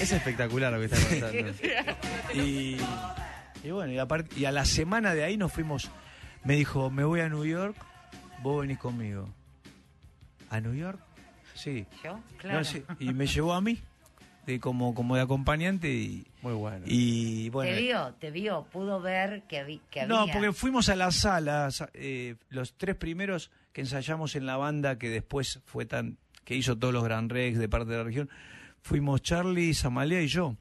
Es 0.00 0.12
espectacular 0.12 0.72
lo 0.72 0.78
que 0.78 0.84
está 0.84 0.96
pasando. 0.98 1.52
Y, 2.34 2.76
y 3.64 3.70
bueno, 3.70 3.92
y, 4.36 4.44
a 4.44 4.52
la 4.52 4.64
semana 4.64 5.14
de 5.14 5.24
ahí 5.24 5.36
nos 5.36 5.52
fuimos. 5.52 5.90
Me 6.44 6.54
dijo, 6.56 6.90
me 6.90 7.02
voy 7.04 7.20
a 7.20 7.28
New 7.28 7.44
York, 7.44 7.76
vos 8.42 8.60
venís 8.62 8.78
conmigo. 8.78 9.28
¿A 10.50 10.60
New 10.60 10.74
York? 10.74 11.00
Sí. 11.54 11.86
¿Yo? 12.04 12.20
Claro. 12.38 12.58
No, 12.58 12.64
sí. 12.64 12.82
Y 13.00 13.12
me 13.12 13.26
llevó 13.26 13.54
a 13.54 13.60
mí. 13.60 13.78
De 14.46 14.58
como, 14.60 14.94
como 14.94 15.14
de 15.16 15.22
acompañante 15.22 15.88
y, 15.92 16.26
Muy 16.42 16.54
bueno. 16.54 16.84
y 16.88 17.48
bueno. 17.50 17.70
te 17.74 17.80
vio, 17.80 18.14
te 18.18 18.30
vio, 18.30 18.66
pudo 18.72 19.00
ver 19.00 19.42
que, 19.48 19.62
vi- 19.64 19.80
que 19.90 20.06
No, 20.06 20.20
había. 20.20 20.32
porque 20.34 20.52
fuimos 20.52 20.88
a 20.88 20.96
la 20.96 21.10
sala, 21.12 21.70
sa- 21.70 21.90
eh, 21.94 22.34
los 22.48 22.74
tres 22.74 22.96
primeros 22.96 23.50
que 23.72 23.82
ensayamos 23.82 24.34
en 24.36 24.46
la 24.46 24.56
banda 24.56 24.98
que 24.98 25.08
después 25.10 25.60
fue 25.64 25.86
tan, 25.86 26.18
que 26.44 26.56
hizo 26.56 26.76
todos 26.76 26.92
los 26.92 27.04
Gran 27.04 27.28
Rex 27.28 27.58
de 27.58 27.68
parte 27.68 27.90
de 27.92 27.98
la 27.98 28.04
región, 28.04 28.28
fuimos 28.82 29.22
Charlie, 29.22 29.74
Samalea 29.74 30.22
y 30.22 30.26
yo. 30.28 30.56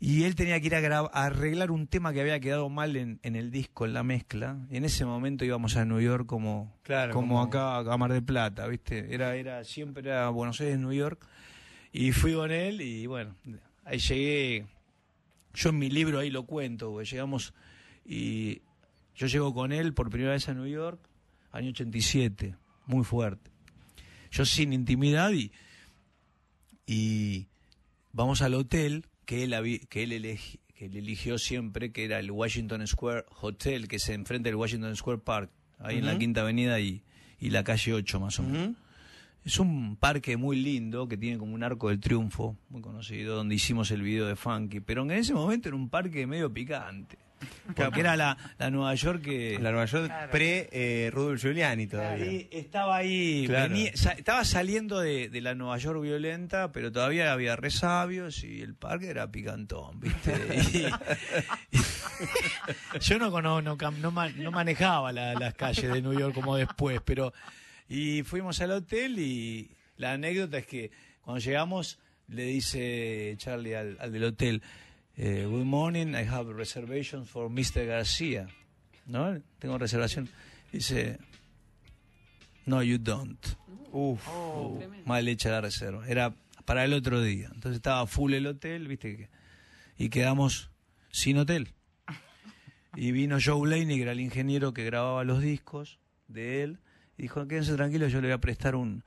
Y 0.00 0.22
él 0.22 0.36
tenía 0.36 0.60
que 0.60 0.66
ir 0.68 0.74
a, 0.76 0.98
a 0.98 1.24
arreglar 1.24 1.72
un 1.72 1.88
tema 1.88 2.12
que 2.12 2.20
había 2.20 2.38
quedado 2.38 2.68
mal 2.68 2.94
en, 2.94 3.18
en 3.24 3.34
el 3.34 3.50
disco, 3.50 3.84
en 3.84 3.94
la 3.94 4.04
mezcla. 4.04 4.56
Y 4.70 4.76
en 4.76 4.84
ese 4.84 5.04
momento 5.04 5.44
íbamos 5.44 5.76
a 5.76 5.84
New 5.84 6.00
York 6.00 6.24
como, 6.24 6.72
Claro, 6.84 7.12
como, 7.14 7.34
como- 7.34 7.42
acá 7.42 7.92
a 7.92 7.96
Mar 7.96 8.12
del 8.12 8.22
Plata, 8.22 8.68
¿viste? 8.68 9.12
Era, 9.12 9.34
era, 9.34 9.64
siempre 9.64 10.08
era 10.08 10.28
Buenos 10.28 10.60
Aires, 10.60 10.78
New 10.78 10.92
York. 10.92 11.26
Y 11.98 12.12
fui 12.12 12.32
con 12.32 12.52
él 12.52 12.80
y 12.80 13.08
bueno, 13.08 13.34
ahí 13.84 13.98
llegué. 13.98 14.66
Yo 15.52 15.70
en 15.70 15.80
mi 15.80 15.90
libro 15.90 16.20
ahí 16.20 16.30
lo 16.30 16.44
cuento, 16.44 16.92
porque 16.92 17.10
llegamos 17.10 17.54
y 18.06 18.62
yo 19.16 19.26
llego 19.26 19.52
con 19.52 19.72
él 19.72 19.94
por 19.94 20.08
primera 20.08 20.30
vez 20.30 20.48
a 20.48 20.54
New 20.54 20.68
York, 20.68 21.00
año 21.50 21.70
87, 21.70 22.54
muy 22.86 23.02
fuerte. 23.02 23.50
Yo 24.30 24.44
sin 24.44 24.72
intimidad 24.72 25.32
y, 25.32 25.50
y 26.86 27.48
vamos 28.12 28.42
al 28.42 28.54
hotel 28.54 29.06
que 29.24 29.42
él, 29.42 29.50
que 29.88 30.04
él, 30.04 30.38
que 30.76 30.84
él 30.84 30.96
eligió 30.96 31.36
siempre, 31.36 31.90
que 31.90 32.04
era 32.04 32.20
el 32.20 32.30
Washington 32.30 32.86
Square 32.86 33.24
Hotel, 33.40 33.88
que 33.88 33.98
se 33.98 34.14
enfrenta 34.14 34.48
al 34.50 34.54
Washington 34.54 34.94
Square 34.94 35.18
Park, 35.18 35.50
ahí 35.80 35.98
en 35.98 36.06
la. 36.06 36.16
Quinta 36.16 36.42
Avenida 36.42 36.78
y, 36.78 37.02
y 37.40 37.50
la 37.50 37.64
calle 37.64 37.92
8 37.92 38.20
más 38.20 38.38
o 38.38 38.44
menos. 38.44 38.76
Es 39.44 39.58
un 39.58 39.96
parque 39.96 40.36
muy 40.36 40.56
lindo 40.60 41.08
que 41.08 41.16
tiene 41.16 41.38
como 41.38 41.54
un 41.54 41.62
arco 41.62 41.88
del 41.88 42.00
triunfo, 42.00 42.56
muy 42.68 42.82
conocido, 42.82 43.34
donde 43.36 43.54
hicimos 43.54 43.90
el 43.90 44.02
video 44.02 44.26
de 44.26 44.36
Funky. 44.36 44.80
Pero 44.80 45.02
en 45.02 45.12
ese 45.12 45.32
momento 45.32 45.68
era 45.68 45.76
un 45.76 45.88
parque 45.88 46.26
medio 46.26 46.52
picante. 46.52 47.16
Porque 47.76 48.00
era 48.00 48.16
la, 48.16 48.36
la 48.58 48.68
Nueva 48.68 48.94
York 48.96 49.22
que. 49.22 49.58
La 49.60 49.70
Nueva 49.70 49.84
York 49.86 50.06
Claro. 50.06 50.32
pre 50.32 50.68
eh, 50.72 51.08
Rudolf 51.12 51.40
Giuliani 51.40 51.86
todavía. 51.86 52.32
y 52.32 52.48
estaba 52.50 52.96
ahí, 52.96 53.44
Claro. 53.46 53.72
venía- 53.72 53.96
sa- 53.96 54.10
estaba 54.12 54.44
saliendo 54.44 54.98
de, 54.98 55.28
de 55.28 55.40
la 55.40 55.54
Nueva 55.54 55.78
York 55.78 56.02
violenta, 56.02 56.72
pero 56.72 56.90
todavía 56.90 57.32
había 57.32 57.54
resabios 57.54 58.42
y 58.42 58.60
el 58.60 58.74
parque 58.74 59.06
era 59.08 59.30
picantón, 59.30 60.00
¿viste? 60.00 60.34
Y- 60.72 61.76
y- 61.76 61.78
yo 63.00 63.18
no, 63.20 63.30
no, 63.40 63.62
no 63.62 63.76
no 63.76 64.50
manejaba 64.50 65.12
la- 65.12 65.34
las 65.34 65.54
calles 65.54 65.92
de 65.92 66.02
New 66.02 66.18
York 66.18 66.34
como 66.34 66.56
después, 66.56 67.00
pero 67.04 67.32
y 67.88 68.22
fuimos 68.22 68.60
al 68.60 68.72
hotel 68.72 69.18
y 69.18 69.70
la 69.96 70.12
anécdota 70.12 70.58
es 70.58 70.66
que 70.66 70.90
cuando 71.22 71.40
llegamos 71.40 71.98
le 72.28 72.44
dice 72.44 73.34
Charlie 73.38 73.74
al, 73.74 73.96
al 74.00 74.12
del 74.12 74.24
hotel, 74.24 74.62
eh, 75.16 75.46
Good 75.48 75.64
morning, 75.64 76.14
I 76.14 76.24
have 76.28 76.52
reservations 76.52 77.28
for 77.28 77.50
Mr. 77.50 77.86
García. 77.86 78.46
¿No? 79.06 79.40
Tengo 79.58 79.78
reservación. 79.78 80.28
Dice, 80.70 81.18
no, 82.66 82.82
you 82.82 82.98
don't. 82.98 83.44
Uf. 83.90 84.28
Uh, 84.28 84.80
mal 85.06 85.26
hecha 85.26 85.50
la 85.50 85.62
reserva. 85.62 86.06
Era 86.06 86.34
para 86.66 86.84
el 86.84 86.92
otro 86.92 87.22
día. 87.22 87.46
Entonces 87.46 87.76
estaba 87.76 88.06
full 88.06 88.34
el 88.34 88.46
hotel, 88.46 88.86
viste, 88.86 89.30
y 89.96 90.10
quedamos 90.10 90.70
sin 91.10 91.38
hotel. 91.38 91.72
Y 92.96 93.12
vino 93.12 93.38
Joe 93.42 93.60
Blaney, 93.60 93.96
que 93.96 94.02
era 94.02 94.12
el 94.12 94.20
ingeniero 94.20 94.72
que 94.72 94.84
grababa 94.84 95.22
los 95.22 95.40
discos 95.40 95.98
de 96.26 96.64
él, 96.64 96.78
y 97.18 97.22
dijo, 97.22 97.46
quédense 97.46 97.74
tranquilos, 97.74 98.10
yo 98.12 98.20
le 98.20 98.28
voy 98.28 98.34
a 98.34 98.38
prestar 98.38 98.74
un, 98.76 99.04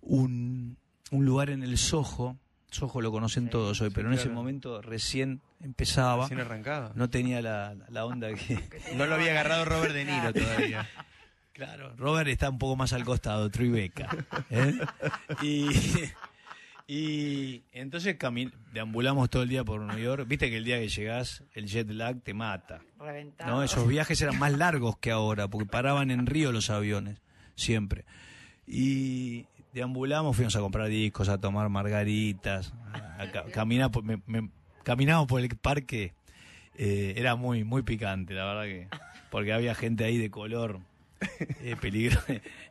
un, 0.00 0.76
un 1.10 1.24
lugar 1.24 1.50
en 1.50 1.62
el 1.62 1.78
Soho. 1.78 2.36
Soho 2.70 3.00
lo 3.00 3.10
conocen 3.12 3.50
todos 3.50 3.80
hoy, 3.80 3.90
pero 3.90 4.08
en 4.08 4.14
ese 4.14 4.28
momento 4.28 4.80
recién 4.80 5.40
empezaba. 5.60 6.22
Recién 6.24 6.40
arrancaba. 6.40 6.92
No 6.94 7.10
tenía 7.10 7.42
la, 7.42 7.74
la 7.88 8.04
onda 8.06 8.28
que... 8.34 8.58
No 8.96 9.06
lo 9.06 9.14
había 9.16 9.32
agarrado 9.32 9.64
Robert 9.64 9.92
De 9.92 10.04
Niro 10.04 10.32
todavía. 10.32 10.88
Claro, 11.52 11.94
Robert 11.96 12.28
está 12.28 12.48
un 12.48 12.58
poco 12.58 12.76
más 12.76 12.92
al 12.94 13.04
costado, 13.04 13.50
Tribeca. 13.50 14.08
¿eh? 14.50 14.72
Y, 15.42 15.68
y 16.86 17.62
entonces 17.72 18.18
cami- 18.18 18.52
deambulamos 18.72 19.30
todo 19.30 19.42
el 19.42 19.48
día 19.48 19.62
por 19.64 19.80
New 19.80 19.98
York. 19.98 20.26
Viste 20.26 20.50
que 20.50 20.56
el 20.56 20.64
día 20.64 20.78
que 20.78 20.88
llegás, 20.88 21.42
el 21.52 21.66
jet 21.66 21.88
lag 21.90 22.20
te 22.22 22.34
mata. 22.34 22.80
Reventado. 22.98 23.50
¿no? 23.50 23.62
Esos 23.62 23.86
viajes 23.86 24.20
eran 24.22 24.38
más 24.38 24.52
largos 24.52 24.96
que 24.98 25.10
ahora, 25.10 25.48
porque 25.48 25.66
paraban 25.66 26.10
en 26.10 26.26
Río 26.26 26.50
los 26.52 26.70
aviones, 26.70 27.18
siempre. 27.56 28.04
Y 28.66 29.46
deambulamos, 29.72 30.36
fuimos 30.36 30.54
a 30.56 30.60
comprar 30.60 30.88
discos, 30.88 31.28
a 31.28 31.38
tomar 31.38 31.68
margaritas, 31.68 32.72
a, 32.92 33.22
a 33.22 33.30
ca- 33.30 33.44
caminar 33.52 33.90
por, 33.90 34.02
me- 34.04 34.22
me- 34.26 34.50
caminamos 34.84 35.26
por 35.26 35.40
el 35.40 35.48
parque. 35.56 36.14
eh, 36.76 37.14
era 37.16 37.36
muy, 37.36 37.64
muy 37.64 37.82
picante, 37.82 38.34
la 38.34 38.44
verdad 38.46 38.64
que. 38.64 38.88
Porque 39.30 39.52
había 39.52 39.74
gente 39.74 40.04
ahí 40.04 40.18
de 40.18 40.30
color 40.30 40.80
eh, 41.60 41.76
peligro. 41.80 42.18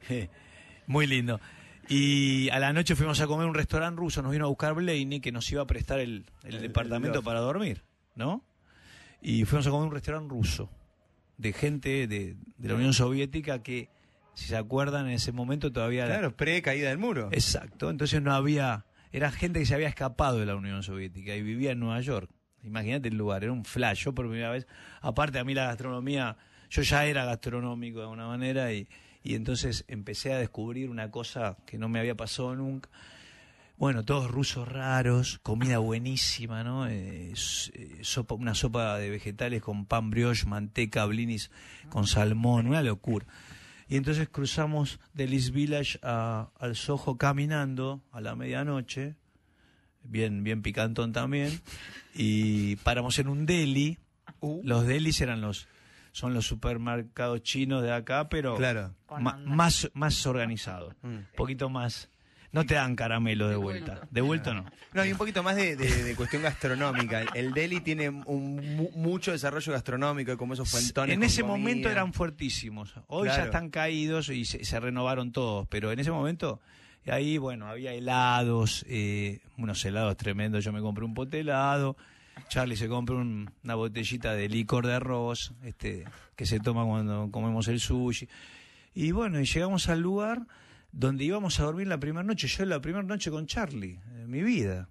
muy 0.88 1.08
lindo. 1.08 1.40
Y 1.88 2.50
a 2.50 2.60
la 2.60 2.72
noche 2.74 2.96
fuimos 2.96 3.20
a 3.22 3.28
comer 3.28 3.46
a 3.46 3.50
un 3.50 3.56
restaurante 3.56 4.00
ruso, 4.00 4.22
nos 4.22 4.32
vino 4.32 4.46
a 4.46 4.50
buscar 4.50 4.74
Blaney, 4.76 5.20
que 5.22 5.32
nos 5.32 5.52
iba 5.52 5.62
a 5.64 5.68
prestar 5.68 6.00
el, 6.00 6.26
el 6.44 6.56
El- 6.56 6.62
departamento 6.62 7.20
el 7.20 7.24
para 7.26 7.40
dormir, 7.40 7.84
¿no? 8.16 8.44
Y 9.22 9.46
fuimos 9.46 9.66
a 9.68 9.70
comer 9.72 9.84
a 9.86 9.88
un 9.88 9.94
restaurante 9.94 10.30
ruso, 10.30 10.70
de 11.38 11.52
gente 11.54 12.08
de, 12.08 12.36
de 12.58 12.68
la 12.68 12.76
Unión 12.76 12.94
Soviética 12.94 13.64
que, 13.64 13.90
si 14.40 14.48
se 14.48 14.58
acuerdan, 14.58 15.08
en 15.08 15.14
ese 15.14 15.32
momento 15.32 15.72
todavía... 15.72 16.06
Claro, 16.06 16.36
pre 16.36 16.62
caída 16.62 16.90
del 16.90 16.98
muro. 16.98 17.30
Exacto, 17.32 17.90
entonces 17.90 18.22
no 18.22 18.34
había... 18.34 18.86
Era 19.12 19.32
gente 19.32 19.60
que 19.60 19.66
se 19.66 19.74
había 19.74 19.88
escapado 19.88 20.40
de 20.40 20.46
la 20.46 20.56
Unión 20.56 20.84
Soviética 20.84 21.36
y 21.36 21.42
vivía 21.42 21.72
en 21.72 21.80
Nueva 21.80 22.00
York. 22.02 22.30
Imagínate 22.64 23.10
el 23.10 23.18
lugar, 23.18 23.44
era 23.44 23.52
un 23.52 23.66
flash. 23.66 24.04
Yo 24.06 24.14
por 24.14 24.28
primera 24.28 24.52
vez, 24.52 24.68
aparte 25.02 25.40
a 25.40 25.44
mí 25.44 25.54
la 25.54 25.66
gastronomía, 25.66 26.38
yo 26.70 26.82
ya 26.84 27.06
era 27.06 27.26
gastronómico 27.26 28.00
de 28.00 28.04
alguna 28.04 28.28
manera 28.28 28.72
y, 28.72 28.88
y 29.24 29.36
entonces 29.36 29.86
empecé 29.88 30.34
a 30.34 30.38
descubrir 30.38 30.90
una 30.90 31.10
cosa 31.12 31.58
que 31.66 31.78
no 31.78 31.90
me 31.90 32.00
había 32.00 32.16
pasado 32.16 32.56
nunca. 32.56 32.90
Bueno, 33.78 34.04
todos 34.04 34.30
rusos 34.30 34.68
raros, 34.68 35.40
comida 35.42 35.78
buenísima, 35.78 36.66
¿no? 36.66 36.88
Eh, 36.88 37.32
eh, 37.32 38.00
sopa, 38.02 38.36
una 38.36 38.54
sopa 38.54 38.98
de 38.98 39.10
vegetales 39.10 39.62
con 39.62 39.86
pan 39.86 40.10
brioche, 40.10 40.46
manteca, 40.46 41.06
blinis 41.06 41.50
con 41.88 42.06
salmón, 42.06 42.68
una 42.68 42.84
locura. 42.84 43.26
Y 43.90 43.96
entonces 43.98 44.30
cruzamos 44.30 45.00
del 45.14 45.34
East 45.34 45.50
Village 45.52 46.00
a- 46.04 46.52
al 46.60 46.76
Soho 46.76 47.18
caminando 47.18 48.04
a 48.12 48.22
la 48.22 48.36
medianoche, 48.36 49.16
bien, 50.04 50.44
bien 50.44 50.62
picantón 50.62 51.12
también, 51.12 51.60
y 52.14 52.76
paramos 52.78 53.18
en 53.20 53.28
un 53.28 53.46
deli. 53.46 53.98
Uh, 54.42 54.62
Los 54.64 54.86
delis 54.86 55.20
eran 55.22 55.42
los, 55.42 55.68
son 56.12 56.34
los 56.34 56.46
supermercados 56.46 57.42
chinos 57.42 57.82
de 57.82 57.92
acá, 57.92 58.30
pero 58.30 58.56
Claro. 58.56 58.94
Onda. 59.08 59.38
más, 59.46 59.90
más 59.94 60.26
organizados, 60.28 60.94
Mm. 61.02 61.08
un 61.08 61.28
poquito 61.36 61.70
más. 61.70 62.10
No 62.52 62.66
te 62.66 62.74
dan 62.74 62.96
caramelo 62.96 63.48
de 63.48 63.56
vuelta, 63.56 64.02
de 64.10 64.22
vuelta 64.22 64.54
no. 64.56 64.66
No, 64.94 65.02
hay 65.04 65.12
un 65.12 65.18
poquito 65.20 65.44
más 65.44 65.56
de, 65.56 65.76
de- 65.76 66.04
de 66.04 66.16
cuestión 66.16 66.42
gastronómica. 66.42 67.22
El 67.36 67.54
Delhi 67.54 67.80
tiene 67.82 68.10
un, 68.10 68.76
mu- 68.76 68.90
mucho 68.96 69.32
desarrollo 69.32 69.72
gastronómico, 69.72 70.36
como 70.38 70.54
esos 70.56 70.68
fuentones. 70.70 71.14
En 71.14 71.20
con 71.20 71.28
ese 71.28 71.42
comida. 71.42 71.58
momento 71.58 71.90
eran 71.90 72.12
fuertísimos. 72.12 72.96
Hoy 73.08 73.28
ya 73.28 73.36
Claro. 73.36 73.46
están 73.52 73.70
caídos 73.70 74.30
y 74.30 74.46
se, 74.46 74.66
se 74.66 74.80
renovaron 74.80 75.32
todos, 75.32 75.68
pero 75.68 75.92
en 75.92 76.00
ese 76.00 76.10
momento 76.12 76.60
ahí, 77.08 77.38
bueno, 77.38 77.68
había 77.68 77.94
helados, 77.94 78.84
eh, 78.88 79.40
unos 79.58 79.84
helados 79.86 80.18
tremendos. 80.18 80.64
Yo 80.66 80.72
me 80.72 80.82
compré 80.82 81.06
un 81.06 81.14
pote 81.14 81.38
de 81.38 81.42
helado. 81.42 81.98
Charlie 82.50 82.76
se 82.78 82.88
compró 82.88 83.18
un- 83.18 83.52
una 83.64 83.76
botellita 83.76 84.34
de 84.34 84.50
licor 84.50 84.88
de 84.88 84.94
arroz, 84.96 85.54
este, 85.64 86.06
que 86.36 86.46
se 86.48 86.60
toma 86.60 86.84
cuando 86.86 87.30
comemos 87.32 87.68
el 87.68 87.80
sushi. 87.80 88.28
Y 88.96 89.12
bueno, 89.12 89.40
y 89.40 89.46
llegamos 89.46 89.88
al 89.90 90.00
lugar 90.02 90.42
donde 90.92 91.24
íbamos 91.24 91.60
a 91.60 91.64
dormir 91.64 91.88
la 91.88 92.00
primera 92.00 92.24
noche. 92.24 92.48
Yo 92.48 92.66
la 92.66 92.82
primera 92.82 93.04
noche 93.04 93.30
con 93.32 93.46
Charlie, 93.46 94.00
en 94.16 94.30
mi 94.30 94.42
vida. 94.44 94.90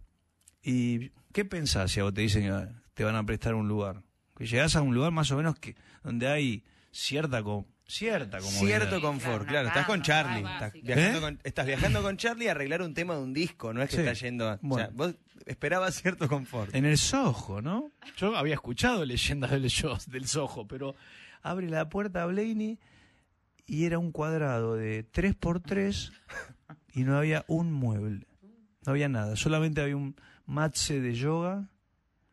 ¿Y 0.63 1.11
qué 1.33 1.45
pensás 1.45 1.91
si 1.93 2.01
a 2.01 2.05
vos 2.05 2.15
te 2.15 2.21
dicen 2.23 2.43
que 2.45 2.69
te 2.95 3.05
van 3.05 3.17
a 3.17 3.25
prestar 3.25 3.55
un 3.55 3.69
lugar? 3.69 4.03
Que 4.37 4.47
llegás 4.47 4.77
a 4.77 4.83
un 4.83 4.95
lugar 4.95 5.11
más 5.13 5.31
o 5.31 5.37
menos 5.37 5.59
que 5.59 5.75
donde 6.03 6.29
hay 6.29 6.65
cierta 6.93 7.43
co- 7.43 7.67
cierta 7.87 8.39
comodidad. 8.39 8.61
Cierto 8.89 9.01
confort, 9.01 9.47
Claro, 9.49 9.69
Estás 9.69 9.87
con 9.87 10.03
Charlie. 10.03 10.41
Estás 10.49 10.73
viajando, 10.75 11.19
¿Eh? 11.19 11.21
con, 11.21 11.41
estás 11.43 11.67
viajando 11.67 12.03
con 12.03 12.17
Charlie 12.17 12.49
a 12.49 12.53
arreglar 12.53 12.83
un 12.83 12.95
tema 12.95 13.15
de 13.17 13.23
un 13.23 13.33
disco, 13.33 13.73
no 13.73 13.83
es 13.83 13.89
que 13.91 13.97
Sí. 13.97 14.03
estás 14.03 14.21
yendo. 14.21 14.49
a- 14.49 14.55
o 14.55 14.59
Bueno. 14.63 14.87
sea, 14.89 14.95
vos 14.97 15.15
esperabas 15.47 15.95
cierto 16.01 16.29
confort. 16.29 16.75
En 16.75 16.85
el 16.85 16.99
Soho, 16.99 17.61
¿no? 17.63 17.91
Yo 18.17 18.37
había 18.37 18.55
escuchado 18.55 19.05
leyendas 19.05 19.51
del, 19.51 19.63
del 19.63 20.27
Soho, 20.29 20.67
pero 20.69 20.95
abre 21.43 21.69
la 21.71 21.89
puerta 21.89 22.23
a 22.23 22.27
Blaney 22.27 22.79
y 23.69 23.85
era 23.85 23.99
un 23.99 24.11
cuadrado 24.11 24.75
de 24.75 25.07
3x3 25.13 26.11
y 26.95 27.05
no 27.05 27.17
había 27.17 27.45
un 27.47 27.71
mueble. 27.71 28.27
No 28.85 28.93
había 28.93 29.09
nada. 29.09 29.37
Solamente 29.37 29.83
había 29.83 29.97
un 29.97 30.17
matse 30.47 31.01
de 31.01 31.15
yoga. 31.15 31.69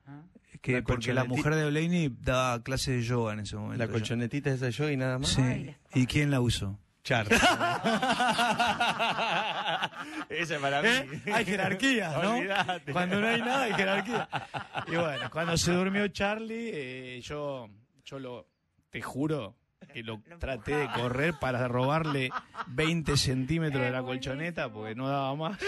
Ah. 0.08 0.24
Que, 0.62 0.74
La 0.74 0.82
porque 0.84 1.14
la 1.14 1.26
mujer 1.26 1.54
de 1.56 1.70
Blaney 1.70 2.16
daba 2.22 2.64
clase 2.64 2.94
de 2.94 3.02
yoga 3.02 3.34
en 3.34 3.42
ese 3.42 3.58
momento. 3.58 3.86
La 3.86 3.92
colchonetita 3.92 4.50
esa 4.50 4.70
yo 4.70 4.90
y 4.90 4.96
nada 4.96 5.20
más. 5.20 5.30
Sí. 5.30 5.42
Ay, 5.42 5.76
¿Y 5.94 6.08
quién 6.08 6.32
la 6.32 6.40
usó? 6.40 6.80
Charlie. 7.04 7.36
Esa 10.30 10.56
es 10.56 10.60
para 10.60 10.82
mí. 10.82 10.88
¿Eh? 10.88 11.22
Hay 11.32 11.46
jerarquía, 11.46 12.18
¿no? 12.20 12.40
Cuando 12.92 13.22
no 13.22 13.28
hay 13.28 13.42
nada 13.42 13.64
hay 13.64 13.74
jerarquía. 13.74 14.28
Y 14.88 14.96
bueno, 14.96 15.30
cuando 15.30 15.56
se 15.56 15.72
durmió 15.72 16.08
Charlie, 16.08 16.72
eh, 16.74 17.22
yo, 17.22 17.70
yo 18.04 18.18
lo, 18.18 18.48
te 18.90 19.04
juro 19.04 19.56
que 19.88 20.04
lo 20.04 20.20
traté 20.40 20.76
de 20.76 20.88
correr 20.92 21.34
para 21.40 21.68
robarle 21.68 22.30
20 22.68 23.18
centímetros 23.18 23.82
de 23.84 23.92
la 23.92 24.02
colchoneta 24.04 24.72
porque 24.72 24.96
no 24.96 25.08
daba 25.08 25.36
más. 25.36 25.60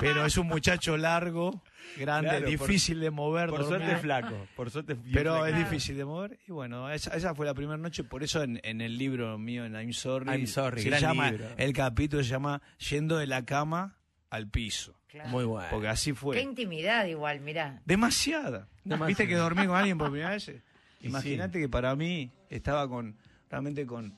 Pero 0.00 0.24
es 0.24 0.36
un 0.36 0.46
muchacho 0.46 0.96
largo, 0.96 1.62
grande, 1.96 2.30
Claro, 2.30 2.44
por- 2.44 2.50
difícil 2.68 3.00
de 3.00 3.10
mover. 3.10 3.50
Por 3.50 3.64
suerte 3.66 3.96
flaco. 3.96 4.46
Por 4.56 4.70
suerte 4.70 4.96
Pero 5.12 5.32
flaco. 5.34 5.46
es 5.46 5.56
difícil 5.56 5.96
de 5.96 6.04
mover. 6.04 6.38
Y 6.46 6.52
bueno, 6.52 6.90
esa, 6.90 7.14
esa 7.16 7.34
fue 7.34 7.46
la 7.46 7.54
primera 7.54 7.76
noche. 7.78 8.04
Por 8.04 8.22
eso 8.22 8.42
en, 8.42 8.60
en 8.62 8.80
el 8.80 8.96
libro 8.98 9.36
mío, 9.38 9.64
en 9.64 9.74
I'm 9.74 9.92
Sorry, 9.92 10.28
I'm 10.30 10.46
Sorry, 10.46 10.82
se 10.82 10.88
gran 10.90 11.00
llama, 11.02 11.30
libro. 11.30 11.46
el 11.56 11.72
capítulo 11.72 12.22
se 12.22 12.30
llama 12.30 12.62
Yendo 12.90 13.18
de 13.18 13.26
la 13.26 13.44
cama 13.44 13.96
al 14.30 14.48
piso. 14.48 14.94
Claro. 15.08 15.28
Muy 15.30 15.44
bueno. 15.44 15.66
Porque 15.70 15.88
así 15.88 16.10
Qué 16.12 16.16
fue. 16.16 16.40
intimidad 16.40 17.04
igual, 17.06 17.40
mirá. 17.40 17.82
Demasiada. 17.84 18.68
Demasiada. 18.84 19.06
¿Viste 19.08 19.26
que 19.26 19.34
dormí 19.34 19.66
con 19.66 19.76
alguien 19.76 19.98
por 19.98 20.10
primera 20.10 20.30
vez? 20.30 20.50
Imagínate 21.02 21.58
que 21.58 21.68
para 21.68 21.96
mí 21.96 22.30
estaba 22.50 22.88
con, 22.88 23.16
realmente 23.48 23.86
con, 23.86 24.14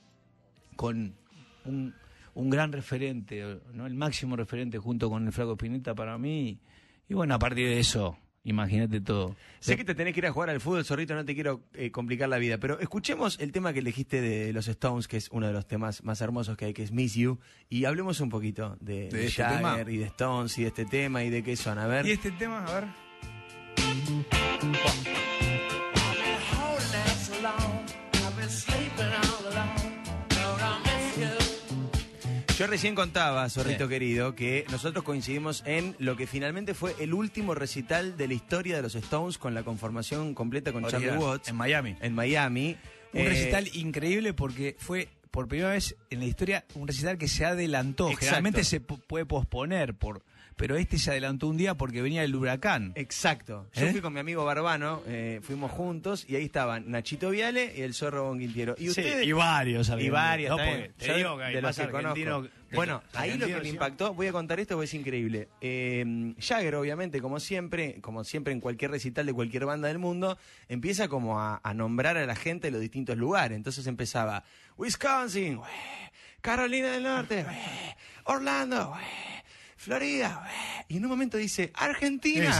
con 0.77 1.15
un, 1.65 1.95
un 2.35 2.51
gran 2.51 2.73
referente, 2.73 3.61
¿no? 3.73 3.87
el 3.87 3.95
máximo 3.95 4.35
referente 4.37 4.79
junto 4.79 5.09
con 5.09 5.27
el 5.27 5.33
Flaco 5.33 5.53
Spinetta 5.53 5.95
para 5.95 6.19
mí. 6.19 6.59
Y 7.09 7.15
bueno, 7.15 7.35
a 7.35 7.39
partir 7.39 7.69
de 7.69 7.79
eso, 7.79 8.17
imagínate 8.45 9.01
todo. 9.01 9.37
Sé 9.61 9.77
que 9.77 9.85
te 9.85 9.95
tenés 9.95 10.15
que 10.15 10.21
ir 10.21 10.27
a 10.27 10.33
jugar 10.33 10.49
al 10.51 10.61
fútbol, 10.61 10.85
Zorrito, 10.85 11.15
no 11.15 11.25
te 11.25 11.35
quiero 11.35 11.63
eh, 11.75 11.91
complicar 11.91 12.29
la 12.29 12.39
vida, 12.39 12.59
pero 12.59 12.81
escuchemos 12.81 13.39
el 13.39 13.53
tema 13.53 13.73
que 13.73 13.81
elegiste 13.81 14.21
de 14.21 14.53
los 14.53 14.67
Stones, 14.67 15.09
que 15.09 15.19
es 15.19 15.29
uno 15.31 15.47
de 15.47 15.53
los 15.53 15.67
temas 15.67 16.03
más 16.05 16.21
hermosos 16.23 16.57
que 16.57 16.65
hay, 16.67 16.73
que 16.73 16.83
es 16.83 16.91
Miss 16.93 17.15
You, 17.15 17.39
y 17.69 17.85
hablemos 17.85 18.21
un 18.21 18.31
poquito 18.31 18.77
de, 18.81 19.09
¿De 19.09 19.19
de 19.19 19.27
este 19.27 19.43
Jagger 19.43 19.59
tema? 19.87 19.91
y 19.91 19.97
de 19.99 20.07
Stones 20.07 20.59
y 20.59 20.63
de 20.63 20.69
este 20.69 20.87
tema 20.87 21.23
y 21.23 21.31
de 21.31 21.43
qué 21.43 21.55
son. 21.57 21.79
A 21.79 21.87
ver. 21.87 22.07
Y 22.07 22.13
este 22.13 22.31
tema, 22.33 22.65
a 22.65 22.81
ver. 22.81 23.12
Yo 32.63 32.69
recién 32.69 32.95
contaba, 32.95 33.51
Zorrito 33.51 33.87
Sí. 33.87 33.91
querido, 33.91 34.37
que 34.37 34.65
nosotros 34.71 35.03
coincidimos 35.03 35.65
en 35.67 35.97
lo 35.99 36.17
que 36.17 36.29
finalmente 36.29 36.75
fue 36.75 36.95
el 37.01 37.13
último 37.13 37.57
recital 37.57 38.17
de 38.17 38.29
la 38.29 38.35
historia 38.35 38.77
de 38.77 38.83
los 38.83 38.95
Stones 38.95 39.37
con 39.37 39.53
la 39.53 39.65
conformación 39.65 40.33
completa 40.33 40.73
con 40.73 40.87
Charlie 40.87 41.11
Watts 41.11 41.49
En 41.49 41.57
Miami. 41.57 41.97
en 42.01 42.15
Miami. 42.15 42.77
Un 43.15 43.21
Eh, 43.23 43.29
recital 43.29 43.69
increíble 43.75 44.33
porque 44.33 44.77
fue 44.79 45.09
por 45.33 45.49
primera 45.49 45.71
vez 45.71 45.97
en 46.11 46.21
la 46.21 46.27
historia 46.27 46.65
un 46.77 46.87
recital 46.87 47.19
que 47.19 47.27
se 47.27 47.45
adelantó. 47.45 48.05
Exacto. 48.07 48.27
Generalmente 48.27 48.63
se 48.63 48.81
pu- 48.81 49.01
puede 49.09 49.27
posponer, 49.27 49.95
por, 49.95 50.23
pero 50.63 50.77
este 50.77 50.97
se 50.97 51.11
adelantó 51.11 51.49
un 51.49 51.57
día 51.57 51.75
porque 51.75 52.03
venía 52.03 52.23
el 52.23 52.37
huracán. 52.37 52.93
Exacto. 52.95 53.67
Yo 53.75 53.87
¿Eh? 53.87 53.91
fui 53.91 54.01
con 54.01 54.13
mi 54.13 54.21
amigo 54.21 54.45
Barbano, 54.45 55.03
eh, 55.09 55.41
fuimos 55.43 55.73
juntos 55.73 56.25
y 56.29 56.37
ahí 56.37 56.45
estaban 56.45 56.89
Nachito 56.89 57.31
Viale 57.31 57.73
y 57.77 57.81
el 57.81 57.95
Zorro 57.95 58.27
Bonquintiero. 58.29 58.77
Y 58.79 58.83
Sí, 58.85 58.89
ustedes. 58.91 59.27
y 59.27 59.33
varios. 59.33 59.89
y 59.99 60.09
varios, 60.09 60.51
No, 60.51 60.59
también. 60.59 60.93
te 60.97 61.15
digo 61.15 61.37
que 61.37 61.43
hay 61.43 61.55
de 61.57 61.63
los 61.63 61.69
más 61.71 61.77
que 61.77 61.83
argentinos 61.97 62.35
conozco. 62.37 62.57
que- 62.71 62.77
Bueno, 62.77 63.03
ahí 63.15 63.37
lo 63.39 63.47
que 63.49 63.57
me 63.57 63.63
sí. 63.65 63.71
impactó, 63.71 64.15
voy 64.15 64.29
a 64.29 64.33
contar 64.33 64.61
esto 64.61 64.77
porque 64.77 64.85
es 64.85 64.95
increíble. 64.95 65.49
Eh, 65.61 66.33
Jagger, 66.39 66.77
obviamente, 66.77 67.21
como 67.21 67.41
siempre, 67.41 68.01
como 68.01 68.23
siempre 68.23 68.53
en 68.53 68.61
cualquier 68.61 68.93
recital 68.93 69.27
de 69.27 69.33
cualquier 69.33 69.67
banda 69.67 69.89
del 69.89 69.99
mundo, 69.99 70.39
empieza 70.69 71.09
como 71.09 71.41
a, 71.41 71.61
a 71.65 71.75
nombrar 71.75 72.17
a 72.17 72.25
la 72.25 72.37
gente 72.37 72.69
de 72.69 72.71
los 72.71 72.81
distintos 72.81 73.17
lugares. 73.19 73.57
Entonces 73.57 73.85
empezaba 73.89 74.45
Wisconsin, 74.79 75.59
Carolina 76.41 76.93
del 76.93 77.03
Norte, 77.03 77.45
Orlando, 78.25 78.95
Florida, 79.83 80.49
y 80.89 80.97
en 80.99 81.05
un 81.05 81.11
momento 81.11 81.37
dice 81.37 81.71
Argentina. 81.75 82.53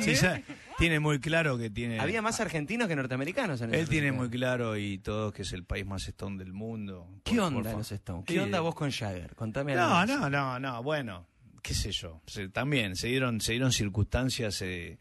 Sí, 0.00 0.12
tiene 0.78 1.00
muy 1.00 1.18
claro 1.18 1.58
que 1.58 1.70
tiene. 1.70 1.98
Había 1.98 2.22
más 2.22 2.38
argentinos 2.40 2.86
que 2.88 2.94
norteamericanos 2.96 3.60
en 3.62 3.70
ese 3.70 3.80
Él 3.80 3.88
tiene 3.88 4.12
muy 4.12 4.28
claro 4.30 4.76
y 4.76 4.98
todo 4.98 5.32
que 5.32 5.42
es 5.42 5.52
el 5.52 5.64
país 5.64 5.84
más 5.86 6.06
stone 6.06 6.38
del 6.38 6.52
mundo. 6.52 7.08
¿Qué 7.24 7.34
Por- 7.36 7.44
onda 7.44 7.70
por 7.70 7.78
los 7.80 7.92
Stones? 7.92 8.24
¿Qué 8.26 8.34
Sí. 8.34 8.38
onda 8.38 8.60
vos 8.60 8.74
con 8.74 8.90
Jagger? 8.90 9.34
Contame 9.34 9.72
algo 9.74 10.06
No, 10.06 10.06
no, 10.06 10.30
no, 10.30 10.60
no, 10.60 10.82
bueno, 10.82 11.26
qué 11.62 11.74
sé 11.74 11.90
yo. 11.90 12.20
Se- 12.26 12.48
también 12.48 12.94
se 12.96 13.08
dieron, 13.08 13.40
se 13.40 13.52
dieron 13.52 13.72
circunstancias 13.72 14.62
eh, 14.62 14.98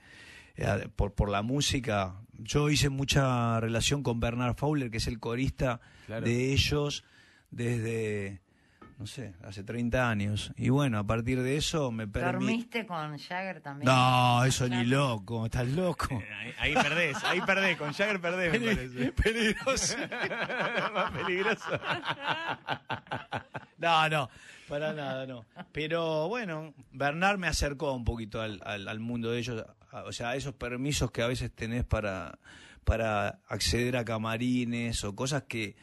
eh, 0.56 0.90
por, 0.96 1.14
por 1.14 1.30
la 1.30 1.44
música. 1.44 2.16
Yo 2.40 2.70
hice 2.72 2.90
mucha 2.90 3.60
relación 3.60 4.02
con 4.02 4.20
Bernard 4.20 4.56
Fowler, 4.56 4.90
que 4.90 4.98
es 4.98 5.06
el 5.08 5.20
corista 5.20 5.80
Claro. 6.08 6.26
de 6.26 6.54
ellos 6.54 7.04
desde, 7.52 8.42
no 8.98 9.06
sé, 9.08 9.34
hace 9.44 9.64
30 9.64 10.10
años. 10.10 10.52
Y 10.56 10.70
bueno, 10.70 10.98
a 11.00 11.04
partir 11.04 11.42
de 11.42 11.58
eso 11.58 11.92
me 11.92 12.08
permití... 12.08 12.34
¿Dormiste 12.46 12.86
con 12.86 13.18
Jagger 13.18 13.60
también? 13.62 13.86
No, 13.92 14.44
eso 14.46 14.68
ni 14.70 14.86
loco, 14.86 15.46
estás 15.46 15.68
loco. 15.68 16.08
Ahí, 16.40 16.54
ahí 16.60 16.74
perdés, 16.74 17.24
ahí 17.26 17.42
perdés, 17.42 17.78
con 17.78 17.92
Jagger 17.94 18.22
perdés, 18.22 18.54
me 18.62 18.76
parece. 18.76 19.12
Peligroso. 19.24 19.98
Más 20.94 21.12
peligroso. 21.12 21.80
No, 23.78 24.10
no, 24.10 24.30
para 24.70 24.94
nada, 24.94 25.26
no. 25.28 25.46
Pero 25.72 26.28
bueno, 26.30 26.74
Bernard 26.92 27.38
me 27.38 27.48
acercó 27.48 27.94
un 27.94 28.06
poquito 28.06 28.42
al, 28.42 28.62
al- 28.66 28.88
al 28.88 29.00
mundo 29.00 29.32
de 29.32 29.40
ellos, 29.40 29.64
a- 29.92 30.04
o 30.04 30.12
sea, 30.14 30.30
a 30.30 30.36
esos 30.36 30.54
permisos 30.54 31.12
que 31.12 31.22
a 31.22 31.28
veces 31.28 31.52
tenés 31.54 31.84
para, 31.84 32.40
para 32.86 33.40
acceder 33.50 33.98
a 33.98 34.06
camarines 34.06 35.04
o 35.04 35.16
cosas 35.16 35.44
que, 35.44 35.76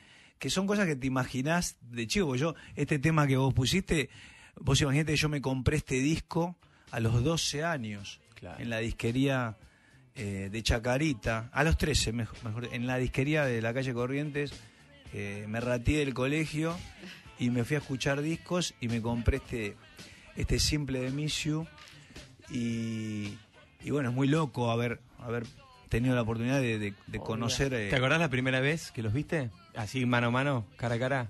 que 0.43 0.51
son 0.51 0.67
cosas 0.67 0.87
que 0.89 0.97
te 0.97 1.07
imaginás 1.07 1.77
de 1.83 2.05
chico. 2.09 2.35
Yo, 2.35 2.57
este 2.75 2.99
tema 2.99 3.29
que 3.29 3.37
vos 3.37 3.55
pusiste, 3.55 4.11
vos 4.57 4.81
imaginate 4.81 5.13
que 5.13 5.17
yo 5.17 5.29
me 5.29 5.41
compré 5.41 5.77
este 5.77 6.01
disco 6.01 6.57
a 6.91 6.99
los 6.99 7.23
12 7.23 7.63
años 7.63 8.21
Claro. 8.35 8.61
en 8.61 8.69
la 8.71 8.79
disquería 8.79 9.57
eh, 10.17 10.49
de 10.51 10.63
Chacarita, 10.65 11.49
a 11.53 11.63
los 11.63 11.79
13 11.79 12.13
mejor, 12.13 12.43
mejor, 12.43 12.69
en 12.73 12.89
la 12.89 12.99
disquería 12.99 13.45
de 13.45 13.63
la 13.63 13.73
calle 13.73 13.95
Corrientes, 13.95 14.53
eh, 15.15 15.45
me 15.49 15.61
rateé 15.61 15.99
del 15.99 16.13
colegio 16.13 16.77
y 17.39 17.51
me 17.51 17.63
fui 17.63 17.77
a 17.77 17.79
escuchar 17.79 18.21
discos 18.21 18.75
y 18.81 18.89
me 18.89 19.01
compré 19.01 19.37
este, 19.37 19.77
este 20.35 20.59
simple 20.59 21.03
de 21.03 21.11
Miss 21.13 21.45
You 21.45 21.69
y, 22.51 23.39
y 23.85 23.91
bueno, 23.93 24.09
es 24.11 24.15
muy 24.17 24.27
loco 24.27 24.73
haber, 24.73 25.01
haber 25.21 25.45
tenido 25.89 26.17
la 26.17 26.23
oportunidad 26.23 26.61
de, 26.61 26.81
de- 26.81 26.91
de 26.91 26.95
Obvio. 27.19 27.23
conocer... 27.23 27.73
eh, 27.75 27.91
¿Te 27.91 27.97
acordás 27.97 28.19
la 28.19 28.29
primera 28.29 28.59
vez 28.61 28.91
que 28.91 29.03
los 29.03 29.13
viste? 29.13 29.51
Así, 29.75 30.05
mano 30.07 30.29
a 30.29 30.31
mano, 30.31 30.67
cara 30.77 30.97
a 30.97 30.99
cara. 30.99 31.29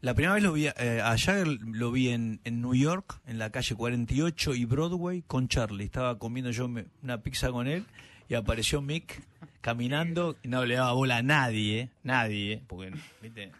La 0.00 0.14
primera 0.14 0.34
vez 0.34 0.42
lo 0.44 0.52
vi, 0.52 0.66
eh, 0.66 1.00
a 1.02 1.16
Jagger 1.18 1.46
lo 1.48 1.90
vi 1.90 2.10
en, 2.10 2.40
en 2.44 2.60
New 2.62 2.74
York, 2.74 3.20
en 3.26 3.38
la 3.38 3.50
calle 3.50 3.74
48 3.74 4.54
y 4.54 4.64
Broadway, 4.64 5.22
con 5.22 5.48
Charlie. 5.48 5.84
Estaba 5.84 6.18
comiendo 6.18 6.50
yo 6.52 6.68
me- 6.68 6.86
una 7.02 7.20
pizza 7.22 7.50
con 7.50 7.66
él 7.66 7.84
y 8.28 8.34
apareció 8.34 8.80
Mick 8.80 9.20
caminando 9.60 10.36
y 10.42 10.48
no 10.48 10.64
le 10.64 10.76
daba 10.76 10.92
bola 10.92 11.16
a 11.18 11.22
nadie, 11.22 11.80
¿eh? 11.80 11.90
Nadie, 12.04 12.52
¿eh? 12.54 12.62
Porque, 12.68 12.92
¿viste? 13.20 13.50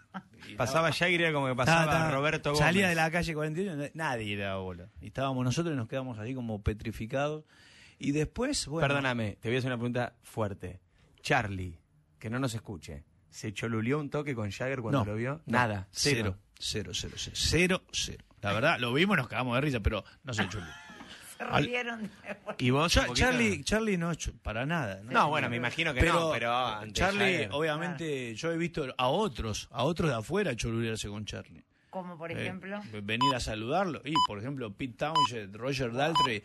Y 0.48 0.54
Pasaba 0.54 0.90
y 0.90 1.14
era 1.14 1.32
como 1.32 1.48
que 1.48 1.56
pasaba 1.56 1.84
estaba- 1.92 2.10
Roberto 2.12 2.50
Gómez. 2.52 2.64
Salía 2.64 2.88
de 2.88 2.94
la 2.94 3.10
calle 3.10 3.34
48 3.34 3.90
nadie 3.94 4.36
le 4.36 4.42
daba 4.44 4.60
bola. 4.60 4.88
Y 5.00 5.08
estábamos 5.08 5.44
nosotros 5.44 5.74
y 5.74 5.76
nos 5.76 5.88
quedamos 5.88 6.18
así 6.20 6.34
como 6.34 6.62
petrificados. 6.62 7.44
Y 7.98 8.12
después, 8.12 8.66
bueno... 8.68 8.86
Perdóname, 8.86 9.38
te 9.40 9.48
voy 9.48 9.56
a 9.56 9.58
hacer 9.58 9.70
una 9.72 9.76
pregunta 9.78 10.14
fuerte. 10.22 10.78
Charlie, 11.20 11.78
que 12.20 12.30
no 12.30 12.38
nos 12.38 12.54
escuche, 12.54 13.02
¿se 13.30 13.52
cholulió 13.52 13.98
un 13.98 14.10
toque 14.10 14.34
con 14.34 14.50
Jagger 14.50 14.80
cuando 14.80 15.00
No, 15.00 15.04
lo 15.04 15.14
vio? 15.16 15.32
no, 15.46 15.58
Nada, 15.58 15.88
Cero, 15.90 16.36
cero, 16.58 16.92
cero, 16.94 17.14
cero, 17.16 17.36
cero, 17.36 17.82
cero. 17.92 18.24
La 18.40 18.52
verdad, 18.52 18.78
lo 18.78 18.92
vimos 18.92 19.16
y 19.16 19.18
nos 19.18 19.28
cagamos 19.28 19.54
de 19.56 19.60
risa, 19.60 19.80
pero 19.80 20.04
no 20.24 20.32
se. 20.34 20.46
Se 21.38 21.44
Al- 21.44 21.70
¿Y 22.58 22.70
vos? 22.70 22.92
Cha- 22.92 23.02
un 23.02 23.06
poquito? 23.08 23.26
Charlie, 23.28 23.62
Charlie 23.62 23.96
no, 23.96 24.10
para 24.42 24.66
nada. 24.66 25.00
No, 25.04 25.28
bueno, 25.28 25.48
me 25.48 25.54
imagino 25.56 25.94
que 25.94 26.02
no, 26.02 26.30
pero 26.32 26.80
Charlie, 26.92 27.46
obviamente, 27.52 28.34
yo 28.34 28.50
he 28.50 28.56
visto 28.56 28.92
a 28.98 29.06
otros, 29.08 29.68
a 29.70 29.84
otros 29.84 30.10
de 30.10 30.16
afuera 30.16 30.56
cholulearse 30.56 31.08
con 31.08 31.24
Charlie. 31.24 31.64
Como 31.90 32.18
por 32.18 32.32
Eh, 32.32 32.42
ejemplo. 32.42 32.80
venir 33.04 33.32
a 33.36 33.40
saludarlo. 33.40 34.02
Y, 34.04 34.14
por 34.26 34.38
ejemplo, 34.40 34.72
Pete 34.74 34.94
Townshend, 34.98 35.54
Roger 35.54 35.92
Daltrey, 35.92 36.42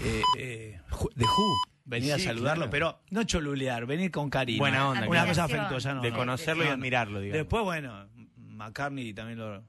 eh, 0.00 0.22
eh, 0.38 0.80
de 1.16 1.24
Who, 1.24 1.56
venir 1.86 2.12
a 2.12 2.18
saludarlo, 2.18 2.68
claro. 2.68 2.70
pero 2.70 3.00
no 3.10 3.22
cholulear, 3.24 3.86
venir 3.86 4.10
con 4.10 4.28
cariño. 4.28 4.58
Buena 4.58 4.88
onda, 4.88 5.08
Una 5.08 5.26
cosa 5.26 5.44
afectuosa, 5.44 5.94
no. 5.94 6.02
de 6.02 6.10
no. 6.10 6.16
conocerlo 6.16 6.64
y 6.64 6.66
No, 6.66 6.72
admirarlo, 6.74 7.20
digamos. 7.20 7.38
Después, 7.38 7.64
bueno, 7.64 8.08
McCartney 8.36 9.14
también 9.14 9.38
lo, 9.38 9.62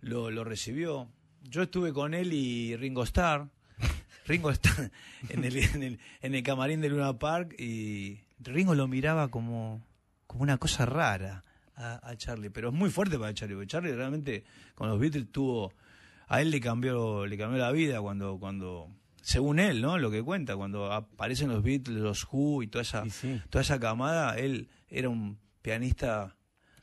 lo, 0.00 0.30
lo 0.30 0.44
recibió. 0.44 1.08
Yo 1.42 1.62
estuve 1.62 1.92
con 1.92 2.14
él 2.14 2.32
y 2.32 2.76
Ringo 2.76 3.02
Starr. 3.02 3.48
Ringo 4.26 4.50
Starr 4.50 4.90
en 5.28 5.44
el, 5.44 5.56
en 5.56 5.82
el, 5.82 5.98
en 6.22 6.34
el 6.34 6.42
camarín 6.42 6.80
de 6.80 6.88
Luna 6.88 7.18
Park 7.18 7.54
y 7.58 8.20
Ringo 8.38 8.74
lo 8.74 8.86
miraba 8.86 9.28
como, 9.28 9.82
como 10.26 10.42
una 10.42 10.58
cosa 10.58 10.86
rara 10.86 11.42
a, 11.76 12.08
a 12.08 12.16
Charlie. 12.16 12.50
Pero 12.50 12.68
es 12.68 12.74
muy 12.74 12.90
fuerte 12.90 13.18
para 13.18 13.34
Charlie, 13.34 13.54
porque 13.54 13.68
Charlie 13.68 13.94
realmente 13.94 14.44
con 14.74 14.88
los 14.88 14.98
Beatles 14.98 15.30
tuvo... 15.32 15.72
A 16.26 16.40
él 16.40 16.50
le 16.50 16.58
cambió, 16.58 17.26
le 17.26 17.36
cambió 17.36 17.58
la 17.58 17.70
vida 17.70 18.00
cuando, 18.00 18.38
cuando, 18.38 18.88
según 19.24 19.58
él, 19.58 19.80
¿no? 19.80 19.96
Lo 19.98 20.10
que 20.10 20.22
cuenta, 20.22 20.54
cuando 20.54 20.92
aparecen 20.92 21.48
los 21.48 21.62
Beatles, 21.62 21.96
los 21.98 22.26
Who 22.30 22.62
y 22.62 22.66
toda 22.66 22.82
esa, 22.82 23.08
sí. 23.08 23.40
toda 23.48 23.62
esa 23.62 23.80
camada, 23.80 24.38
él 24.38 24.68
era 24.88 25.08
un 25.08 25.38
pianista 25.62 26.36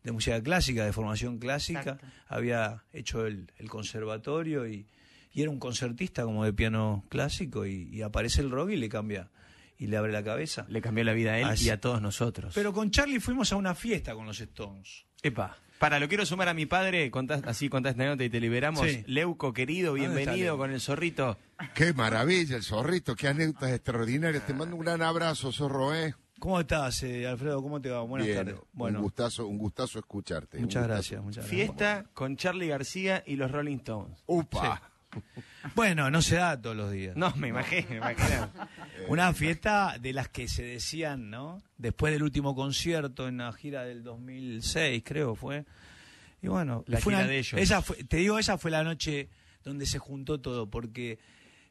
de 0.04 0.12
música 0.12 0.42
clásica, 0.42 0.84
de 0.84 0.92
formación 0.92 1.38
clásica, 1.38 1.80
Exacto. 1.82 2.08
había 2.28 2.84
hecho 2.92 3.28
el, 3.28 3.52
el 3.58 3.70
conservatorio 3.70 4.68
y, 4.68 4.88
y 5.32 5.42
era 5.44 5.52
un 5.52 5.60
concertista 5.60 6.24
como 6.24 6.44
de 6.44 6.52
piano 6.52 7.06
clásico 7.10 7.68
y, 7.68 7.88
y 7.94 8.02
aparece 8.02 8.42
el 8.42 8.50
rock 8.50 8.72
y 8.72 8.78
le 8.78 8.90
cambia 8.90 9.30
y 9.78 9.88
le 9.88 9.98
abre 9.98 10.12
la 10.12 10.24
cabeza. 10.24 10.66
Le 10.68 10.82
cambió 10.82 11.04
la 11.04 11.14
vida 11.14 11.34
a 11.34 11.40
él 11.40 11.46
Así. 11.46 11.68
y 11.68 11.70
a 11.70 11.80
todos 11.80 12.02
nosotros. 12.02 12.54
Pero 12.56 12.74
con 12.74 12.90
Charlie 12.90 13.20
fuimos 13.20 13.52
a 13.54 13.56
una 13.56 13.76
fiesta 13.76 14.16
con 14.16 14.26
los 14.26 14.40
Stones. 14.40 15.06
Epa. 15.22 15.58
Para, 15.82 16.00
lo 16.00 16.08
quiero 16.08 16.26
sumar 16.26 16.48
a 16.48 16.54
mi 16.54 16.66
padre, 16.66 17.12
contás- 17.12 17.42
así 17.46 17.68
contás 17.68 17.92
esta 17.94 18.06
nota 18.06 18.24
y 18.24 18.30
te 18.30 18.40
liberamos. 18.40 18.88
Sí. 18.88 19.04
Leuco, 19.08 19.52
querido, 19.52 19.90
¿Dónde 19.92 20.06
está 20.06 20.16
bienvenido 20.20 20.58
con 20.58 20.72
el 20.72 20.80
zorrito. 20.80 21.38
Qué 21.76 21.92
maravilla, 21.94 22.56
el 22.56 22.64
zorrito, 22.64 23.16
qué 23.16 23.28
anécdotas 23.28 23.72
extraordinarias. 23.72 24.46
Te 24.46 24.54
mando 24.54 24.76
un 24.78 24.84
gran 24.84 25.02
abrazo, 25.02 25.52
zorro, 25.52 25.94
¿eh? 25.94 26.14
¿Cómo 26.40 26.60
estás, 26.60 27.04
eh, 27.04 27.28
Alfredo? 27.28 27.62
¿Cómo 27.62 27.82
te 27.82 27.90
va? 27.90 28.02
Buenas 28.02 28.28
Bien, 28.28 28.38
tardes. 28.38 28.56
Bueno, 28.74 29.00
un 29.00 29.04
gustazo, 29.04 29.48
un 29.48 29.58
gustazo 29.58 30.00
escucharte. 30.00 30.58
un 30.58 30.64
muchas 30.64 30.84
gustazo. 30.84 30.94
gracias, 30.96 31.24
muchas 31.24 31.46
gracias. 31.48 31.66
Fiesta 31.68 32.06
con 32.14 32.38
Charlie 32.38 32.68
García 32.68 33.24
y 33.28 33.36
los 33.36 33.52
Rolling 33.52 33.78
Stones. 33.78 34.24
Upa. 34.28 34.82
Bueno, 35.76 36.10
no 36.10 36.22
se 36.22 36.36
da 36.36 36.60
todos 36.62 36.76
los 36.76 36.92
días. 36.92 37.16
No, 37.16 37.34
me 37.36 37.50
imagino, 37.50 37.88
me 37.90 37.98
imagino. 37.98 38.50
Una 39.08 39.34
fiesta 39.34 39.98
de 40.00 40.14
las 40.14 40.30
que 40.30 40.48
se 40.48 40.64
decían, 40.64 41.30
¿no? 41.30 41.62
Después 41.78 42.14
del 42.14 42.24
último 42.24 42.56
concierto 42.56 43.28
en 43.28 43.38
la 43.38 43.52
gira 43.54 43.84
del 43.84 44.04
2006, 44.04 45.04
creo 45.06 45.36
fue. 45.36 45.66
Y 46.42 46.48
bueno, 46.48 46.84
La 46.88 47.00
fue 47.00 47.14
gira 47.14 47.24
una- 47.26 47.32
de 47.32 47.38
ellos. 47.40 47.62
Esa 47.62 47.82
fue, 47.82 48.04
te 48.04 48.18
digo, 48.18 48.40
esa 48.40 48.58
fue 48.58 48.72
la 48.72 48.84
noche 48.84 49.30
donde 49.64 49.86
se 49.86 50.00
juntó 50.00 50.40
todo, 50.42 50.70
porque 50.70 51.20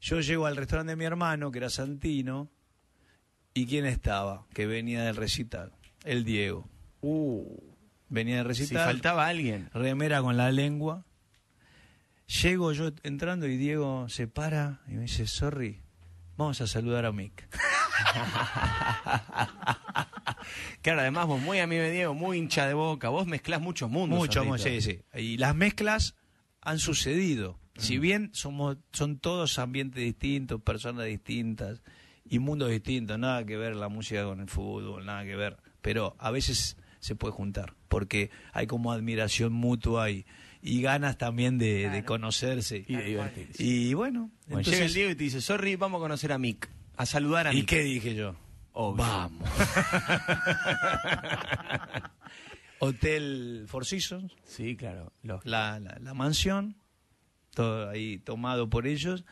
yo 0.00 0.20
llego 0.20 0.46
al 0.46 0.56
restaurante 0.56 0.90
de 0.92 0.96
mi 0.96 1.04
hermano, 1.04 1.50
que 1.50 1.58
era 1.58 1.70
Santino, 1.70 2.48
y 3.52 3.66
¿quién 3.66 3.84
estaba? 3.86 4.46
Que 4.54 4.66
venía 4.66 5.02
del 5.02 5.16
recital. 5.16 5.72
El 6.04 6.24
Diego. 6.24 6.68
Uh, 7.00 7.44
Venía 8.08 8.36
del 8.44 8.54
si 8.54 8.62
recital. 8.62 8.84
faltaba 8.86 9.26
alguien. 9.26 9.68
remera 9.74 10.22
con 10.22 10.36
la 10.36 10.52
lengua. 10.52 11.04
Llego 12.30 12.72
yo 12.72 12.92
entrando 13.02 13.48
y 13.48 13.56
Diego 13.56 14.08
se 14.08 14.28
para 14.28 14.80
y 14.86 14.92
me 14.92 15.02
dice, 15.02 15.26
sorry, 15.26 15.82
vamos 16.36 16.60
a 16.60 16.66
saludar 16.66 17.04
a 17.04 17.12
Mick. 17.12 17.48
Claro, 20.82 21.00
además 21.00 21.26
vos 21.26 21.40
muy 21.40 21.58
amigo 21.58 21.82
de 21.82 21.90
Diego, 21.90 22.14
muy 22.14 22.38
hincha 22.38 22.66
de 22.66 22.72
boca. 22.72 23.10
Vos 23.10 23.26
mezclás 23.26 23.60
muchos 23.60 23.90
mundos. 23.90 24.18
Mucho, 24.18 24.42
Zorrito. 24.42 24.58
sí, 24.58 24.80
sí. 24.80 25.00
Y 25.14 25.36
las 25.36 25.54
mezclas 25.54 26.14
han 26.62 26.78
sucedido. 26.78 27.58
Si 27.76 27.98
bien 27.98 28.30
somos, 28.32 28.78
son 28.92 29.18
todos 29.18 29.58
ambientes 29.58 30.02
distintos, 30.02 30.60
personas 30.62 31.04
distintas 31.04 31.82
y 32.24 32.38
mundos 32.38 32.70
distintos, 32.70 33.18
nada 33.18 33.44
que 33.44 33.56
ver 33.58 33.76
la 33.76 33.88
música 33.88 34.24
con 34.24 34.40
el 34.40 34.48
fútbol, 34.48 35.04
nada 35.04 35.24
que 35.24 35.36
ver. 35.36 35.58
Pero 35.82 36.16
a 36.18 36.30
veces 36.30 36.78
se 37.00 37.14
puede 37.14 37.32
juntar, 37.32 37.74
porque 37.88 38.30
hay 38.52 38.66
como 38.66 38.92
admiración 38.92 39.52
mutua 39.52 40.10
y, 40.10 40.24
y 40.62 40.82
ganas 40.82 41.16
también 41.18 41.58
de, 41.58 42.02
conocerse. 42.06 42.84
Y 42.86 42.94
de 42.96 43.04
divertirse. 43.04 43.62
Y 43.62 43.94
bueno, 43.94 44.30
Bueno, 44.46 44.60
entonces, 44.60 44.72
llega 44.74 44.86
el 44.86 44.94
Diego 44.94 45.10
y 45.10 45.14
te 45.14 45.24
dice, 45.24 45.40
sorry, 45.40 45.76
vamos 45.76 45.98
a 45.98 46.02
conocer 46.02 46.32
a 46.32 46.38
Mick. 46.38 46.68
A 46.96 47.06
saludar 47.06 47.46
a 47.46 47.52
¿y 47.52 47.56
Mick. 47.58 47.68
qué 47.68 47.80
dije 47.82 48.14
yo? 48.14 48.34
Obvio. 48.72 49.02
Vamos. 49.04 49.48
Hotel 52.78 53.64
Four 53.68 53.84
Seasons, 53.84 54.32
Sí, 54.44 54.76
claro. 54.76 55.12
Los- 55.22 55.44
la, 55.44 55.78
la, 55.80 55.98
la 56.00 56.14
mansión, 56.14 56.76
todo 57.54 57.88
ahí 57.90 58.18
tomado 58.18 58.70
por 58.70 58.86
ellos. 58.86 59.24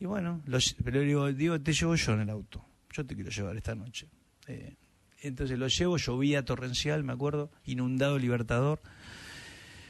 Y 0.00 0.06
bueno, 0.06 0.40
los, 0.46 0.74
pero 0.84 1.00
digo, 1.00 1.30
digo, 1.32 1.60
te 1.60 1.72
llevo 1.72 1.96
yo 1.96 2.12
en 2.12 2.20
el 2.20 2.30
auto. 2.30 2.64
Yo 2.92 3.04
te 3.04 3.14
quiero 3.14 3.30
llevar 3.30 3.56
esta 3.56 3.74
noche. 3.74 4.08
Eh, 4.46 4.76
entonces 5.20 5.58
lo 5.58 5.66
llevo, 5.68 5.96
llovía 5.98 6.44
torrencial, 6.44 7.04
me 7.04 7.12
acuerdo, 7.12 7.50
inundado 7.64 8.18
Libertador. 8.18 8.80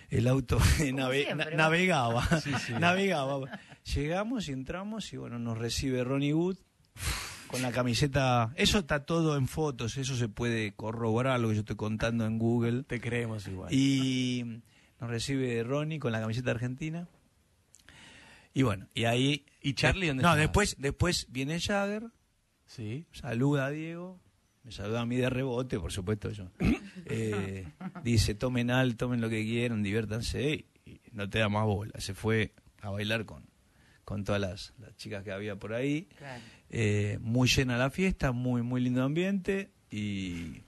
El 0.09 0.27
auto 0.29 0.59
nave- 0.94 1.25
siempre, 1.25 1.44
na- 1.47 1.51
¿no? 1.51 1.57
navegaba, 1.57 2.27
navegaba. 2.81 3.61
Llegamos 3.94 4.49
y 4.49 4.53
entramos 4.53 5.12
y 5.12 5.16
bueno, 5.16 5.38
nos 5.38 5.59
recibe 5.59 6.05
Ronnie 6.05 6.35
Wood 6.35 6.57
con 7.49 7.62
la 7.62 7.73
camiseta. 7.73 8.53
Eso 8.57 8.79
está 8.79 9.05
todo 9.05 9.37
en 9.37 9.49
fotos, 9.49 9.97
eso 9.97 10.16
se 10.16 10.29
puede 10.29 10.73
corroborar 10.75 11.40
lo 11.40 11.49
que 11.49 11.55
yo 11.55 11.61
estoy 11.61 11.77
contando 11.77 12.27
en 12.27 12.38
Google. 12.38 12.83
Te 12.85 13.01
creemos 13.01 13.47
igual. 13.49 13.73
Y 13.73 14.61
nos 15.01 15.11
recibe 15.11 15.62
Ronnie 15.62 15.99
con 15.99 16.12
la 16.12 16.21
camiseta 16.21 16.51
argentina. 16.51 17.07
Y 18.55 18.62
bueno, 18.62 18.88
y 18.94 19.05
ahí... 19.05 19.44
¿Y 19.61 19.75
Charlie 19.75 20.09
dónde 20.09 20.23
No, 20.23 20.35
después, 20.37 20.77
después 20.79 21.27
viene 21.31 21.61
Jagger, 21.61 22.05
Sí. 22.66 23.07
saluda 23.12 23.66
a 23.66 23.71
Diego, 23.71 24.18
me 24.64 24.73
saluda 24.73 25.01
a 25.01 25.07
mí 25.07 25.16
de 25.16 25.31
rebote, 25.31 25.79
por 25.79 25.92
supuesto 25.92 26.31
yo. 26.31 26.51
Eh, 27.07 27.66
dice, 28.03 28.35
tomen 28.35 28.71
alto, 28.71 29.07
tomen 29.07 29.21
lo 29.21 29.29
que 29.29 29.42
quieran, 29.42 29.83
diviértanse, 29.83 30.66
y, 30.85 30.90
y 30.90 31.01
no 31.12 31.29
te 31.29 31.38
da 31.38 31.49
más 31.49 31.64
bola. 31.64 31.92
Se 31.99 32.14
fue 32.14 32.53
a 32.83 32.90
bailar 32.90 33.25
con, 33.25 33.44
con 34.05 34.25
todas 34.25 34.40
las, 34.40 34.75
las 34.79 34.97
chicas 34.97 35.23
que 35.25 35.33
había 35.33 35.57
por 35.57 35.75
ahí. 35.75 36.09
Claro. 36.16 36.42
Eh, 36.71 37.18
muy 37.21 37.49
llena 37.49 37.77
la 37.77 37.90
fiesta, 37.90 38.33
muy 38.33 38.62
muy 38.62 38.81
lindo 38.81 39.03
ambiente 39.03 39.71
y 39.90 40.62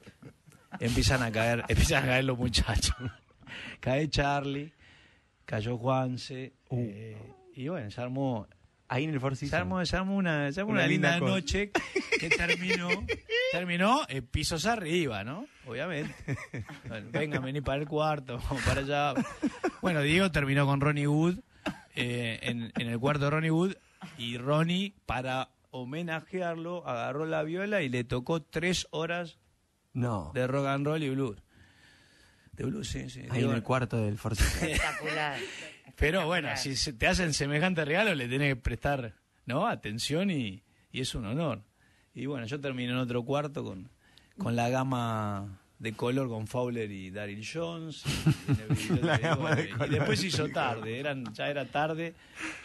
empiezan 0.78 1.22
a 1.22 1.32
caer, 1.32 1.64
empiezan 1.68 2.04
a 2.04 2.06
caer 2.06 2.24
los 2.24 2.38
muchachos. 2.38 2.96
Cae 3.80 4.08
Charlie, 4.08 4.72
cayó 5.44 5.76
Juanse 5.76 6.52
eh, 6.70 7.16
y 7.54 7.68
bueno, 7.68 7.90
se 7.90 8.00
armó 8.00 8.46
Ahí 8.90 9.04
en 9.04 9.10
el 9.10 9.20
Four 9.20 9.36
se 9.36 9.54
armó, 9.54 9.86
se 9.86 9.96
armó 9.96 10.16
una, 10.16 10.50
se 10.50 10.60
armó 10.60 10.72
Una 10.72 10.80
una 10.80 10.88
linda, 10.88 11.20
noche 11.20 11.70
que 12.18 12.28
terminó 12.28 12.88
terminó 13.52 14.02
en 14.08 14.26
pisos 14.26 14.66
arriba, 14.66 15.24
¿no? 15.24 15.46
Obviamente. 15.66 16.14
Bueno, 16.88 17.08
vengan, 17.12 17.42
vení 17.44 17.60
para 17.60 17.80
el 17.80 17.88
cuarto, 17.88 18.38
vamos 18.50 18.62
para 18.64 18.80
allá. 18.80 19.14
Bueno, 19.82 20.00
Diego 20.02 20.30
terminó 20.30 20.66
con 20.66 20.80
Ronnie 20.80 21.06
Wood 21.06 21.38
eh, 21.94 22.38
en, 22.42 22.72
en 22.76 22.88
el 22.88 22.98
cuarto 22.98 23.24
de 23.26 23.30
Ronnie 23.30 23.50
Wood 23.50 23.74
y 24.18 24.38
Ronnie, 24.38 24.94
para 25.06 25.50
homenajearlo, 25.72 26.86
agarró 26.86 27.26
la 27.26 27.42
viola 27.42 27.82
y 27.82 27.88
le 27.88 28.02
tocó 28.04 28.42
tres 28.42 28.86
horas 28.90 29.38
No. 29.92 30.30
de 30.34 30.46
rock 30.46 30.66
and 30.66 30.86
roll 30.86 31.02
y 31.02 31.10
blues. 31.10 31.36
De 32.52 32.64
blues, 32.64 32.88
sí, 32.88 33.08
sí. 33.10 33.20
Ahí 33.30 33.38
Diego- 33.38 33.50
en 33.50 33.56
el 33.56 33.62
cuarto 33.62 33.96
del 34.04 34.18
Seasons. 34.18 34.40
Espectacular. 34.62 35.38
pero 35.96 36.26
bueno, 36.26 36.48
si 36.56 36.76
se 36.76 36.92
te 36.92 37.06
hacen 37.06 37.32
semejante 37.34 37.84
regalo, 37.84 38.14
le 38.14 38.26
tenés 38.28 38.54
que 38.54 38.60
prestar 38.60 39.14
¿no? 39.46 39.66
atención 39.66 40.30
y, 40.30 40.62
y 40.90 41.00
es 41.00 41.14
un 41.14 41.26
honor. 41.26 41.62
Y 42.14 42.26
bueno, 42.26 42.46
yo 42.46 42.60
terminé 42.60 42.90
en 42.92 42.98
otro 42.98 43.22
cuarto 43.24 43.62
con, 43.64 43.88
con 44.38 44.56
la 44.56 44.68
gama 44.68 45.60
de 45.78 45.92
color 45.94 46.28
con 46.28 46.46
Fowler 46.46 46.90
y 46.90 47.10
Daryl 47.10 47.46
Jones. 47.50 48.02
Y, 48.88 48.92
La 49.02 49.16
te 49.18 49.22
gama 49.22 49.54
de 49.54 49.64
y 49.64 49.72
color. 49.72 49.88
después 49.90 50.24
hizo 50.24 50.48
tarde, 50.48 50.98
eran, 50.98 51.32
ya 51.34 51.48
era 51.48 51.64
tarde. 51.66 52.14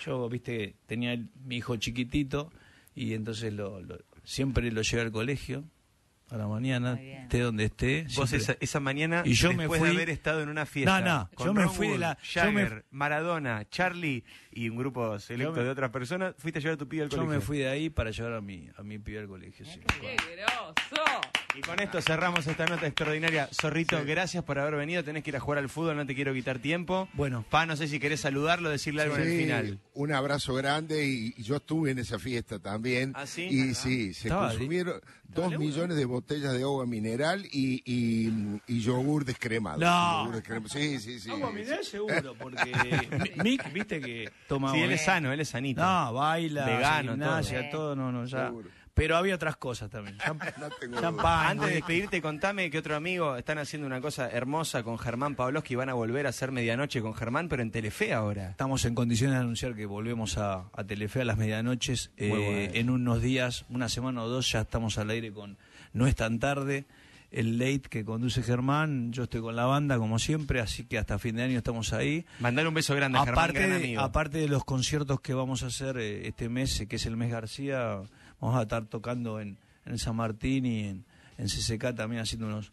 Yo, 0.03 0.27
viste, 0.29 0.75
tenía 0.87 1.13
el- 1.13 1.29
mi 1.45 1.57
hijo 1.57 1.75
chiquitito 1.77 2.51
y 2.95 3.13
entonces 3.13 3.53
lo, 3.53 3.81
lo- 3.81 3.99
siempre 4.23 4.71
lo 4.71 4.81
llevé 4.81 5.03
al 5.03 5.11
colegio 5.11 5.63
a 6.31 6.37
la 6.37 6.47
mañana, 6.47 6.99
esté 6.99 7.39
donde 7.39 7.65
esté. 7.65 8.07
Vos 8.15 8.33
esa, 8.33 8.55
esa 8.59 8.79
mañana, 8.79 9.21
Y 9.25 9.33
yo 9.33 9.49
me 9.53 9.63
después 9.63 9.79
fui- 9.79 9.89
de 9.89 9.95
haber 9.95 10.09
estado 10.09 10.41
en 10.41 10.49
una 10.49 10.65
fiesta. 10.65 10.99
No, 11.01 11.05
no, 11.19 11.29
con 11.35 11.47
yo 11.47 11.53
me 11.53 11.67
fui 11.67 11.87
de 11.89 11.97
la- 11.99 12.17
yo 12.23 12.51
me- 12.51 12.63
Jagger, 12.63 12.85
Maradona, 12.91 13.67
Charlie 13.69 14.23
y 14.51 14.69
un 14.69 14.77
grupo 14.77 15.19
selecto 15.19 15.53
Yo 15.53 15.57
me- 15.59 15.63
de 15.65 15.69
otras 15.69 15.91
personas, 15.91 16.33
fuiste 16.37 16.59
a 16.59 16.61
llevar 16.61 16.75
a 16.75 16.77
tu 16.77 16.87
pibe 16.87 17.03
al 17.03 17.09
Yo 17.09 17.17
colegio. 17.17 17.35
me 17.39 17.45
fui 17.45 17.57
de 17.59 17.67
ahí 17.69 17.89
para 17.89 18.11
llevar 18.11 18.33
a 18.33 18.41
mi, 18.41 18.69
a 18.75 18.83
mi 18.83 18.97
pibe 18.99 19.19
al 19.19 19.27
colegio. 19.27 19.65
sí. 19.65 19.79
¡Qué 20.01 20.15
groso! 20.35 21.03
Y 21.57 21.61
con 21.61 21.79
esto 21.79 22.01
cerramos 22.01 22.45
esta 22.47 22.65
nota 22.65 22.85
extraordinaria. 22.85 23.47
Zorrito, 23.53 24.03
gracias 24.05 24.43
por 24.43 24.59
haber 24.59 24.75
venido. 24.75 25.03
Tenés 25.03 25.23
que 25.23 25.29
ir 25.29 25.37
a 25.37 25.39
jugar 25.39 25.59
al 25.59 25.69
fútbol, 25.69 25.95
no 25.95 26.05
te 26.05 26.13
quiero 26.13 26.33
quitar 26.33 26.59
tiempo. 26.59 27.07
Bueno. 27.13 27.45
Pa, 27.49 27.65
no 27.65 27.75
sé 27.77 27.87
si 27.87 27.99
querés 27.99 28.19
saludarlo, 28.21 28.69
decirle 28.69 29.03
algo 29.03 29.15
en 29.15 29.21
el 29.21 29.29
Sí, 29.29 29.37
final. 29.37 29.79
Un 29.93 30.11
abrazo 30.11 30.53
grande 30.53 31.05
y, 31.07 31.33
y 31.37 31.43
yo 31.43 31.55
estuve 31.55 31.91
en 31.91 31.99
esa 31.99 32.19
fiesta 32.19 32.59
también. 32.59 33.13
¿Ah, 33.15 33.25
sí? 33.25 33.43
Y 33.43 33.73
sí, 33.73 34.13
se 34.13 34.27
Estaba 34.27 34.49
consumieron 34.49 34.99
dos 35.29 35.57
millones 35.57 35.95
de 35.95 36.05
botellas 36.05 36.51
de 36.53 36.63
agua 36.63 36.85
mineral 36.85 37.45
y, 37.51 37.81
y, 37.85 38.61
y 38.67 38.81
yogur 38.81 39.23
descremado. 39.23 39.79
No. 39.79 40.19
Yogur 40.23 40.35
descremado. 40.35 40.69
Sí, 40.69 40.99
sí, 40.99 41.19
sí. 41.21 41.29
Agua 41.29 41.49
sí. 41.49 41.55
mineral 41.55 41.85
seguro, 41.85 42.35
porque 42.37 42.71
Mi- 43.37 43.43
Mick, 43.51 43.71
viste 43.71 44.01
que 44.01 44.29
toma 44.49 44.73
Sí, 44.73 44.79
él 44.81 44.91
es 44.91 45.05
sano, 45.05 45.31
él 45.31 45.39
es 45.39 45.47
sanito. 45.49 45.81
No, 45.81 46.13
baila, 46.13 46.65
Vegano, 46.65 47.11
gimnasia, 47.13 47.69
todo. 47.69 47.93
todo, 47.93 47.95
no, 47.95 48.11
no, 48.11 48.25
ya. 48.25 48.47
Seguro. 48.47 48.69
Pero 48.95 49.17
había 49.17 49.35
otras 49.35 49.57
cosas 49.57 49.89
también. 49.89 50.17
No 50.57 50.69
tengo 50.79 51.27
Antes 51.27 51.67
de 51.67 51.75
despedirte, 51.75 52.21
contame 52.21 52.71
que 52.71 52.77
otro 52.77 52.95
amigo 52.95 53.35
están 53.35 53.57
haciendo 53.57 53.85
una 53.85 53.99
cosa 53.99 54.29
hermosa 54.29 54.83
con 54.83 54.97
Germán 54.97 55.35
Pavlovsky. 55.35 55.75
Van 55.75 55.89
a 55.89 55.93
volver 55.93 56.25
a 56.25 56.29
hacer 56.29 56.51
medianoche 56.51 57.01
con 57.01 57.13
Germán, 57.13 57.49
pero 57.49 57.61
en 57.61 57.71
Telefe 57.71 58.13
ahora. 58.13 58.51
Estamos 58.51 58.85
en 58.85 58.95
condiciones 58.95 59.35
de 59.35 59.41
anunciar 59.41 59.75
que 59.75 59.85
volvemos 59.85 60.37
a, 60.37 60.69
a 60.73 60.83
Telefe 60.85 61.21
a 61.21 61.25
las 61.25 61.37
medianoches. 61.37 62.11
Eh, 62.15 62.29
bueno. 62.29 62.45
En 62.73 62.89
unos 62.89 63.21
días, 63.21 63.65
una 63.69 63.89
semana 63.89 64.23
o 64.23 64.29
dos, 64.29 64.49
ya 64.49 64.61
estamos 64.61 64.97
al 64.97 65.09
aire 65.09 65.31
con 65.33 65.57
No 65.91 66.07
es 66.07 66.15
tan 66.15 66.39
tarde. 66.39 66.85
El 67.31 67.57
late 67.59 67.89
que 67.89 68.05
conduce 68.05 68.43
Germán, 68.43 69.11
yo 69.11 69.23
estoy 69.23 69.41
con 69.41 69.57
la 69.57 69.65
banda 69.65 69.97
como 69.97 70.19
siempre, 70.19 70.61
así 70.61 70.85
que 70.85 70.97
hasta 70.97 71.19
fin 71.19 71.35
de 71.35 71.43
año 71.43 71.57
estamos 71.57 71.91
ahí. 71.91 72.25
Mandar 72.39 72.65
un 72.65 72.73
beso 72.73 72.95
grande 72.95 73.17
a 73.17 73.25
Germán, 73.25 73.43
aparte, 73.43 73.59
gran 73.59 73.69
de, 73.71 73.75
amigo. 73.75 74.01
aparte 74.01 74.37
de 74.37 74.47
los 74.47 74.63
conciertos 74.63 75.19
que 75.19 75.33
vamos 75.33 75.63
a 75.63 75.67
hacer 75.67 75.97
eh, 75.97 76.29
este 76.29 76.47
mes, 76.47 76.79
eh, 76.79 76.87
que 76.87 76.95
es 76.95 77.05
el 77.05 77.17
mes 77.17 77.31
García, 77.31 77.99
vamos 78.45 78.59
a 78.59 78.63
estar 78.63 78.85
tocando 78.85 79.39
en, 79.39 79.57
en 79.85 79.97
San 79.97 80.15
Martín 80.15 80.65
y 80.65 80.79
en, 80.87 81.05
en 81.37 81.47
CCK 81.47 81.95
también 81.95 82.21
haciendo 82.21 82.47
unos, 82.47 82.71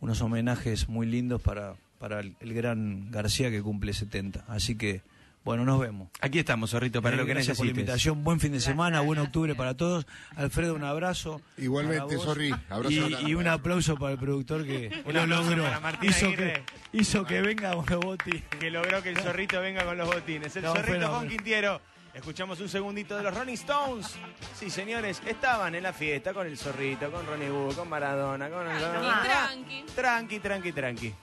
unos 0.00 0.20
homenajes 0.20 0.88
muy 0.88 1.06
lindos 1.06 1.40
para, 1.42 1.74
para 1.98 2.20
el, 2.20 2.36
el 2.40 2.54
gran 2.54 3.10
García 3.10 3.50
que 3.50 3.62
cumple 3.62 3.92
70. 3.92 4.44
Así 4.48 4.76
que, 4.76 5.02
bueno, 5.44 5.64
nos 5.66 5.78
vemos. 5.80 6.08
Aquí 6.20 6.38
estamos, 6.38 6.70
Zorrito, 6.70 7.02
para 7.02 7.16
Eh, 7.16 7.18
lo 7.18 7.26
que 7.26 7.34
gracias 7.34 7.56
por 7.58 7.66
la 7.66 7.72
necesites. 7.72 7.88
invitación. 7.88 8.24
Buen 8.24 8.40
fin 8.40 8.52
de 8.52 8.60
semana, 8.60 9.00
buen 9.02 9.18
octubre 9.18 9.54
para 9.54 9.74
todos. 9.76 10.06
Alfredo, 10.36 10.74
un 10.74 10.84
abrazo. 10.84 11.40
Igualmente. 11.58 12.16
Zorri, 12.18 12.50
abrazo 12.70 12.90
Y, 13.26 13.34
un 13.34 13.46
aplauso 13.46 13.96
para 13.98 14.12
el 14.12 14.18
productor 14.18 14.64
que 14.64 15.02
lo 15.12 15.26
logró. 15.26 15.64
Hizo 16.02 16.26
Aguirre. 16.26 16.62
que, 16.92 16.98
hizo 16.98 17.24
que 17.26 17.42
venga 17.42 17.74
Boti. 17.74 18.42
Que 18.58 18.70
logró 18.70 19.02
que 19.02 19.10
el 19.10 19.18
zorrito 19.18 19.60
venga 19.60 19.84
con 19.84 19.98
los 19.98 20.06
botines. 20.06 20.54
El 20.56 20.62
No, 20.64 20.74
zorrito 20.74 21.10
con 21.10 21.28
Quintiero. 21.28 21.80
Escuchamos 22.14 22.60
un 22.60 22.68
segundito 22.68 23.16
de 23.16 23.24
los 23.24 23.34
Rolling 23.34 23.54
Stones. 23.54 24.14
Sí, 24.54 24.70
señores, 24.70 25.20
estaban 25.26 25.74
en 25.74 25.82
la 25.82 25.92
fiesta 25.92 26.32
con 26.32 26.46
el 26.46 26.56
zorrito, 26.56 27.10
con 27.10 27.26
Ronnie 27.26 27.50
Wood, 27.50 27.74
con 27.74 27.88
Maradona, 27.88 28.48
con... 28.48 28.66
más. 28.66 29.24
Tranqui. 29.24 29.84
Tranqui, 29.94 30.38
tranqui, 30.38 30.72
tranqui. 30.72 31.14